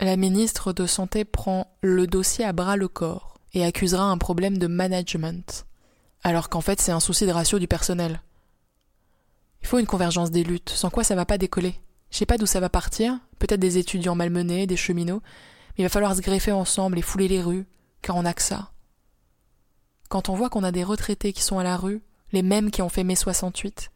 La 0.00 0.16
ministre 0.16 0.72
de 0.72 0.84
Santé 0.84 1.24
prend 1.24 1.76
le 1.80 2.08
dossier 2.08 2.44
à 2.44 2.52
bras 2.52 2.76
le 2.76 2.88
corps 2.88 3.38
et 3.54 3.64
accusera 3.64 4.02
un 4.02 4.18
problème 4.18 4.58
de 4.58 4.66
management, 4.66 5.64
alors 6.24 6.48
qu'en 6.48 6.60
fait 6.60 6.80
c'est 6.80 6.90
un 6.90 6.98
souci 6.98 7.24
de 7.24 7.30
ratio 7.30 7.60
du 7.60 7.68
personnel. 7.68 8.20
Il 9.60 9.68
faut 9.68 9.78
une 9.78 9.86
convergence 9.86 10.32
des 10.32 10.42
luttes, 10.42 10.70
sans 10.70 10.90
quoi 10.90 11.04
ça 11.04 11.14
va 11.14 11.24
pas 11.24 11.38
décoller. 11.38 11.76
Je 12.10 12.16
sais 12.16 12.26
pas 12.26 12.36
d'où 12.36 12.46
ça 12.46 12.58
va 12.58 12.68
partir, 12.68 13.16
peut-être 13.38 13.60
des 13.60 13.78
étudiants 13.78 14.16
malmenés, 14.16 14.66
des 14.66 14.76
cheminots, 14.76 15.22
mais 15.22 15.82
il 15.82 15.84
va 15.84 15.88
falloir 15.88 16.16
se 16.16 16.20
greffer 16.20 16.50
ensemble 16.50 16.98
et 16.98 17.02
fouler 17.02 17.28
les 17.28 17.42
rues, 17.42 17.66
car 18.00 18.16
on 18.16 18.22
n'a 18.22 18.34
que 18.34 18.42
ça. 18.42 18.72
Quand 20.08 20.28
on 20.28 20.34
voit 20.34 20.50
qu'on 20.50 20.64
a 20.64 20.72
des 20.72 20.82
retraités 20.82 21.32
qui 21.32 21.42
sont 21.42 21.60
à 21.60 21.64
la 21.64 21.76
rue, 21.76 22.02
les 22.32 22.42
mêmes 22.42 22.72
qui 22.72 22.82
ont 22.82 22.88
fait 22.88 23.04
mai 23.04 23.14
68, 23.14 23.91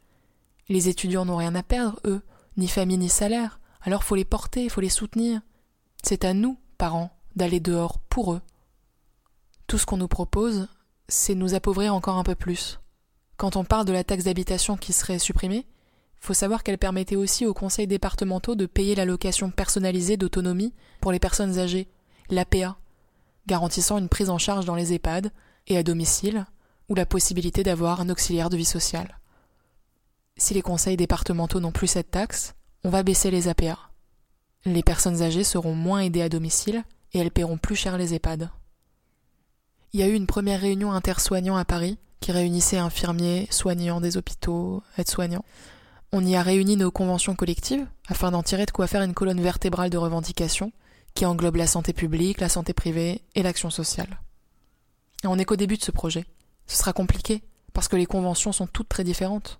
les 0.69 0.89
étudiants 0.89 1.25
n'ont 1.25 1.37
rien 1.37 1.55
à 1.55 1.63
perdre, 1.63 1.99
eux, 2.05 2.21
ni 2.57 2.67
famille 2.67 2.97
ni 2.97 3.09
salaire, 3.09 3.59
alors 3.81 4.03
faut 4.03 4.15
les 4.15 4.25
porter, 4.25 4.69
faut 4.69 4.81
les 4.81 4.89
soutenir. 4.89 5.41
C'est 6.03 6.25
à 6.25 6.33
nous, 6.33 6.57
parents, 6.77 7.11
d'aller 7.35 7.59
dehors 7.59 7.99
pour 7.99 8.33
eux. 8.33 8.41
Tout 9.67 9.77
ce 9.77 9.85
qu'on 9.85 9.97
nous 9.97 10.07
propose, 10.07 10.67
c'est 11.07 11.35
nous 11.35 11.53
appauvrir 11.53 11.93
encore 11.93 12.17
un 12.17 12.23
peu 12.23 12.35
plus. 12.35 12.79
Quand 13.37 13.55
on 13.55 13.63
parle 13.63 13.85
de 13.85 13.93
la 13.93 14.03
taxe 14.03 14.23
d'habitation 14.23 14.77
qui 14.77 14.93
serait 14.93 15.19
supprimée, 15.19 15.65
faut 16.19 16.33
savoir 16.33 16.63
qu'elle 16.63 16.79
permettait 16.79 17.15
aussi 17.15 17.45
aux 17.45 17.53
conseils 17.53 17.87
départementaux 17.87 18.55
de 18.55 18.65
payer 18.65 18.95
l'allocation 18.95 19.51
personnalisée 19.51 20.17
d'autonomie 20.17 20.73
pour 20.99 21.11
les 21.11 21.19
personnes 21.19 21.59
âgées, 21.59 21.87
l'APA, 22.29 22.77
garantissant 23.45 23.99
une 23.99 24.09
prise 24.09 24.29
en 24.29 24.37
charge 24.37 24.65
dans 24.65 24.75
les 24.75 24.93
EHPAD 24.93 25.31
et 25.67 25.77
à 25.77 25.83
domicile, 25.83 26.45
ou 26.89 26.95
la 26.95 27.05
possibilité 27.05 27.63
d'avoir 27.63 28.01
un 28.01 28.09
auxiliaire 28.09 28.49
de 28.49 28.57
vie 28.57 28.65
sociale. 28.65 29.19
Si 30.37 30.53
les 30.53 30.61
conseils 30.61 30.97
départementaux 30.97 31.59
n'ont 31.59 31.71
plus 31.71 31.87
cette 31.87 32.11
taxe, 32.11 32.53
on 32.83 32.89
va 32.89 33.03
baisser 33.03 33.31
les 33.31 33.47
APA. 33.47 33.77
Les 34.65 34.83
personnes 34.83 35.21
âgées 35.21 35.43
seront 35.43 35.73
moins 35.73 36.01
aidées 36.01 36.21
à 36.21 36.29
domicile 36.29 36.83
et 37.13 37.19
elles 37.19 37.31
paieront 37.31 37.57
plus 37.57 37.75
cher 37.75 37.97
les 37.97 38.13
EHPAD. 38.13 38.49
Il 39.93 39.99
y 39.99 40.03
a 40.03 40.07
eu 40.07 40.13
une 40.13 40.27
première 40.27 40.61
réunion 40.61 40.91
intersoignants 40.91 41.55
à 41.55 41.65
Paris 41.65 41.97
qui 42.19 42.31
réunissait 42.31 42.77
infirmiers, 42.77 43.47
soignants 43.49 44.01
des 44.01 44.17
hôpitaux, 44.17 44.83
aides-soignants. 44.97 45.45
On 46.11 46.25
y 46.25 46.35
a 46.35 46.43
réuni 46.43 46.75
nos 46.75 46.91
conventions 46.91 47.35
collectives 47.35 47.87
afin 48.07 48.31
d'en 48.31 48.43
tirer 48.43 48.65
de 48.65 48.71
quoi 48.71 48.87
faire 48.87 49.01
une 49.01 49.13
colonne 49.13 49.41
vertébrale 49.41 49.89
de 49.89 49.97
revendications 49.97 50.71
qui 51.13 51.25
englobe 51.25 51.55
la 51.55 51.67
santé 51.67 51.93
publique, 51.93 52.41
la 52.41 52.49
santé 52.49 52.73
privée 52.73 53.21
et 53.33 53.43
l'action 53.43 53.69
sociale. 53.69 54.19
On 55.23 55.35
n'est 55.35 55.45
qu'au 55.45 55.55
début 55.55 55.77
de 55.77 55.83
ce 55.83 55.91
projet. 55.91 56.25
Ce 56.67 56.77
sera 56.77 56.93
compliqué 56.93 57.41
parce 57.73 57.87
que 57.87 57.95
les 57.95 58.05
conventions 58.05 58.51
sont 58.51 58.67
toutes 58.67 58.89
très 58.89 59.03
différentes. 59.03 59.59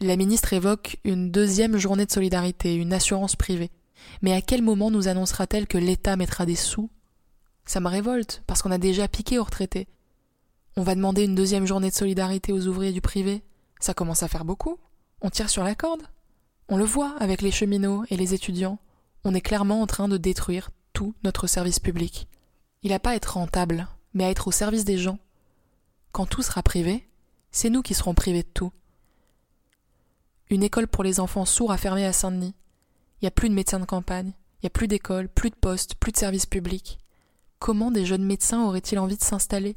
La 0.00 0.16
ministre 0.16 0.52
évoque 0.52 0.98
une 1.04 1.30
deuxième 1.30 1.78
journée 1.78 2.04
de 2.04 2.12
solidarité, 2.12 2.74
une 2.74 2.92
assurance 2.92 3.34
privée. 3.34 3.70
Mais 4.20 4.34
à 4.34 4.42
quel 4.42 4.60
moment 4.60 4.90
nous 4.90 5.08
annoncera-t-elle 5.08 5.66
que 5.66 5.78
l'État 5.78 6.16
mettra 6.16 6.44
des 6.44 6.54
sous? 6.54 6.90
Ça 7.64 7.80
me 7.80 7.88
révolte, 7.88 8.42
parce 8.46 8.60
qu'on 8.60 8.70
a 8.70 8.78
déjà 8.78 9.08
piqué 9.08 9.38
aux 9.38 9.44
retraités. 9.44 9.88
On 10.76 10.82
va 10.82 10.94
demander 10.94 11.24
une 11.24 11.34
deuxième 11.34 11.66
journée 11.66 11.88
de 11.88 11.94
solidarité 11.94 12.52
aux 12.52 12.66
ouvriers 12.66 12.92
du 12.92 13.00
privé 13.00 13.42
Ça 13.80 13.94
commence 13.94 14.22
à 14.22 14.28
faire 14.28 14.44
beaucoup. 14.44 14.78
On 15.22 15.30
tire 15.30 15.48
sur 15.48 15.64
la 15.64 15.74
corde. 15.74 16.02
On 16.68 16.76
le 16.76 16.84
voit 16.84 17.16
avec 17.18 17.40
les 17.40 17.50
cheminots 17.50 18.04
et 18.10 18.18
les 18.18 18.34
étudiants. 18.34 18.78
On 19.24 19.34
est 19.34 19.40
clairement 19.40 19.80
en 19.80 19.86
train 19.86 20.08
de 20.08 20.18
détruire 20.18 20.68
tout 20.92 21.14
notre 21.24 21.46
service 21.46 21.80
public. 21.80 22.28
Il 22.82 22.90
n'a 22.90 22.98
pas 22.98 23.10
à 23.12 23.14
être 23.14 23.38
rentable, 23.38 23.88
mais 24.12 24.24
à 24.24 24.30
être 24.30 24.48
au 24.48 24.52
service 24.52 24.84
des 24.84 24.98
gens. 24.98 25.18
Quand 26.12 26.26
tout 26.26 26.42
sera 26.42 26.62
privé, 26.62 27.08
c'est 27.50 27.70
nous 27.70 27.80
qui 27.80 27.94
serons 27.94 28.12
privés 28.12 28.42
de 28.42 28.48
tout. 28.52 28.72
Une 30.48 30.62
école 30.62 30.86
pour 30.86 31.02
les 31.02 31.18
enfants 31.18 31.44
sourds 31.44 31.72
a 31.72 31.76
fermé 31.76 32.04
à 32.04 32.12
Saint-Denis. 32.12 32.54
Il 33.20 33.24
n'y 33.24 33.28
a 33.28 33.32
plus 33.32 33.48
de 33.48 33.54
médecins 33.54 33.80
de 33.80 33.84
campagne, 33.84 34.32
il 34.56 34.64
n'y 34.64 34.68
a 34.68 34.70
plus 34.70 34.86
d'école, 34.86 35.28
plus 35.28 35.50
de 35.50 35.56
postes, 35.56 35.96
plus 35.96 36.12
de 36.12 36.18
services 36.18 36.46
publics. 36.46 36.98
Comment 37.58 37.90
des 37.90 38.06
jeunes 38.06 38.24
médecins 38.24 38.64
auraient-ils 38.64 38.98
envie 38.98 39.16
de 39.16 39.24
s'installer? 39.24 39.76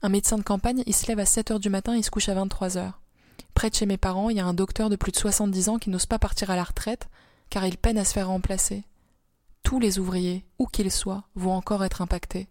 Un 0.00 0.08
médecin 0.08 0.38
de 0.38 0.42
campagne, 0.42 0.82
il 0.86 0.94
se 0.94 1.06
lève 1.08 1.18
à 1.18 1.26
7 1.26 1.50
heures 1.50 1.60
du 1.60 1.68
matin 1.68 1.94
et 1.94 1.98
il 1.98 2.04
se 2.04 2.10
couche 2.10 2.28
à 2.28 2.34
23 2.34 2.78
heures. 2.78 3.00
Près 3.54 3.68
de 3.68 3.74
chez 3.74 3.86
mes 3.86 3.96
parents, 3.96 4.30
il 4.30 4.36
y 4.36 4.40
a 4.40 4.46
un 4.46 4.54
docteur 4.54 4.88
de 4.88 4.96
plus 4.96 5.12
de 5.12 5.16
70 5.16 5.68
ans 5.68 5.78
qui 5.78 5.90
n'ose 5.90 6.06
pas 6.06 6.18
partir 6.18 6.50
à 6.50 6.56
la 6.56 6.64
retraite 6.64 7.08
car 7.50 7.66
il 7.66 7.76
peine 7.76 7.98
à 7.98 8.04
se 8.04 8.12
faire 8.12 8.28
remplacer. 8.28 8.84
Tous 9.62 9.80
les 9.80 9.98
ouvriers, 9.98 10.46
où 10.58 10.66
qu'ils 10.66 10.92
soient, 10.92 11.24
vont 11.34 11.52
encore 11.52 11.84
être 11.84 12.00
impactés. 12.00 12.48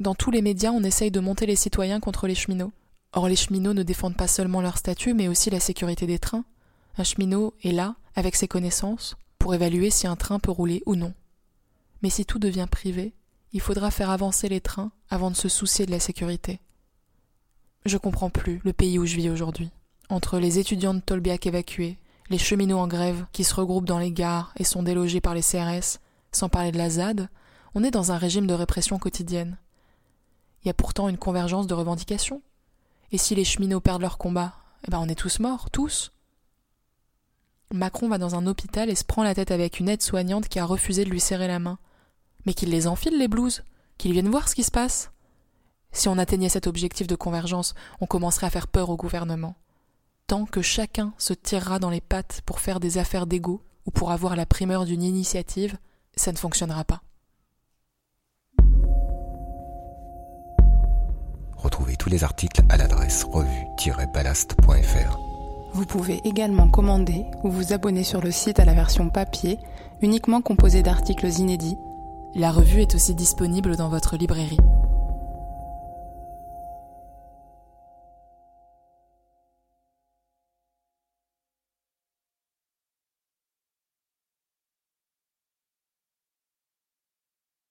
Dans 0.00 0.14
tous 0.14 0.30
les 0.30 0.42
médias, 0.42 0.72
on 0.72 0.82
essaye 0.82 1.10
de 1.10 1.20
monter 1.20 1.46
les 1.46 1.56
citoyens 1.56 2.00
contre 2.00 2.26
les 2.26 2.34
cheminots. 2.34 2.72
Or, 3.16 3.28
les 3.28 3.36
cheminots 3.36 3.72
ne 3.72 3.82
défendent 3.82 4.14
pas 4.14 4.28
seulement 4.28 4.60
leur 4.60 4.76
statut, 4.76 5.14
mais 5.14 5.26
aussi 5.26 5.48
la 5.48 5.58
sécurité 5.58 6.06
des 6.06 6.18
trains. 6.18 6.44
Un 6.98 7.02
cheminot 7.02 7.54
est 7.64 7.72
là, 7.72 7.96
avec 8.14 8.36
ses 8.36 8.46
connaissances, 8.46 9.16
pour 9.38 9.54
évaluer 9.54 9.88
si 9.88 10.06
un 10.06 10.16
train 10.16 10.38
peut 10.38 10.50
rouler 10.50 10.82
ou 10.84 10.96
non. 10.96 11.14
Mais 12.02 12.10
si 12.10 12.26
tout 12.26 12.38
devient 12.38 12.66
privé, 12.70 13.14
il 13.54 13.62
faudra 13.62 13.90
faire 13.90 14.10
avancer 14.10 14.50
les 14.50 14.60
trains 14.60 14.92
avant 15.08 15.30
de 15.30 15.36
se 15.36 15.48
soucier 15.48 15.86
de 15.86 15.92
la 15.92 15.98
sécurité. 15.98 16.60
Je 17.86 17.96
comprends 17.96 18.28
plus 18.28 18.60
le 18.64 18.74
pays 18.74 18.98
où 18.98 19.06
je 19.06 19.16
vis 19.16 19.30
aujourd'hui. 19.30 19.70
Entre 20.10 20.38
les 20.38 20.58
étudiants 20.58 20.92
de 20.92 21.00
Tolbiac 21.00 21.46
évacués, 21.46 21.98
les 22.28 22.36
cheminots 22.36 22.78
en 22.78 22.86
grève 22.86 23.24
qui 23.32 23.44
se 23.44 23.54
regroupent 23.54 23.86
dans 23.86 23.98
les 23.98 24.12
gares 24.12 24.52
et 24.58 24.64
sont 24.64 24.82
délogés 24.82 25.22
par 25.22 25.32
les 25.32 25.42
CRS, 25.42 26.00
sans 26.32 26.50
parler 26.50 26.70
de 26.70 26.76
la 26.76 26.90
ZAD, 26.90 27.30
on 27.74 27.82
est 27.82 27.90
dans 27.90 28.12
un 28.12 28.18
régime 28.18 28.46
de 28.46 28.52
répression 28.52 28.98
quotidienne. 28.98 29.56
Il 30.62 30.66
y 30.66 30.70
a 30.70 30.74
pourtant 30.74 31.08
une 31.08 31.16
convergence 31.16 31.66
de 31.66 31.72
revendications. 31.72 32.42
Et 33.12 33.18
si 33.18 33.34
les 33.34 33.44
cheminots 33.44 33.80
perdent 33.80 34.02
leur 34.02 34.18
combat, 34.18 34.54
eh 34.86 34.90
ben 34.90 34.98
on 34.98 35.08
est 35.08 35.14
tous 35.14 35.40
morts, 35.40 35.70
tous. 35.70 36.12
Macron 37.72 38.08
va 38.08 38.18
dans 38.18 38.34
un 38.34 38.46
hôpital 38.46 38.88
et 38.90 38.94
se 38.94 39.04
prend 39.04 39.24
la 39.24 39.34
tête 39.34 39.50
avec 39.50 39.80
une 39.80 39.88
aide-soignante 39.88 40.48
qui 40.48 40.58
a 40.58 40.64
refusé 40.64 41.04
de 41.04 41.10
lui 41.10 41.20
serrer 41.20 41.48
la 41.48 41.58
main. 41.58 41.78
Mais 42.44 42.54
qu'il 42.54 42.70
les 42.70 42.86
enfile, 42.86 43.18
les 43.18 43.28
blouses, 43.28 43.64
qu'ils 43.98 44.12
viennent 44.12 44.30
voir 44.30 44.48
ce 44.48 44.54
qui 44.54 44.62
se 44.62 44.70
passe. 44.70 45.10
Si 45.92 46.08
on 46.08 46.18
atteignait 46.18 46.48
cet 46.48 46.66
objectif 46.66 47.06
de 47.06 47.16
convergence, 47.16 47.74
on 48.00 48.06
commencerait 48.06 48.46
à 48.46 48.50
faire 48.50 48.68
peur 48.68 48.90
au 48.90 48.96
gouvernement. 48.96 49.56
Tant 50.26 50.44
que 50.44 50.62
chacun 50.62 51.14
se 51.18 51.32
tirera 51.32 51.78
dans 51.78 51.90
les 51.90 52.00
pattes 52.00 52.42
pour 52.44 52.60
faire 52.60 52.80
des 52.80 52.98
affaires 52.98 53.26
d'ego 53.26 53.62
ou 53.86 53.90
pour 53.90 54.10
avoir 54.10 54.36
la 54.36 54.46
primeur 54.46 54.84
d'une 54.84 55.02
initiative, 55.02 55.78
ça 56.16 56.32
ne 56.32 56.36
fonctionnera 56.36 56.84
pas. 56.84 57.02
Tous 62.06 62.10
les 62.10 62.22
articles 62.22 62.62
à 62.68 62.76
l'adresse 62.76 63.24
revue-ballast.fr. 63.24 65.18
Vous 65.72 65.86
pouvez 65.86 66.20
également 66.24 66.68
commander 66.68 67.26
ou 67.42 67.50
vous 67.50 67.72
abonner 67.72 68.04
sur 68.04 68.20
le 68.20 68.30
site 68.30 68.60
à 68.60 68.64
la 68.64 68.74
version 68.74 69.10
papier, 69.10 69.58
uniquement 70.02 70.40
composée 70.40 70.84
d'articles 70.84 71.26
inédits. 71.26 71.78
La 72.32 72.52
revue 72.52 72.82
est 72.82 72.94
aussi 72.94 73.16
disponible 73.16 73.74
dans 73.74 73.88
votre 73.88 74.16
librairie. 74.16 74.60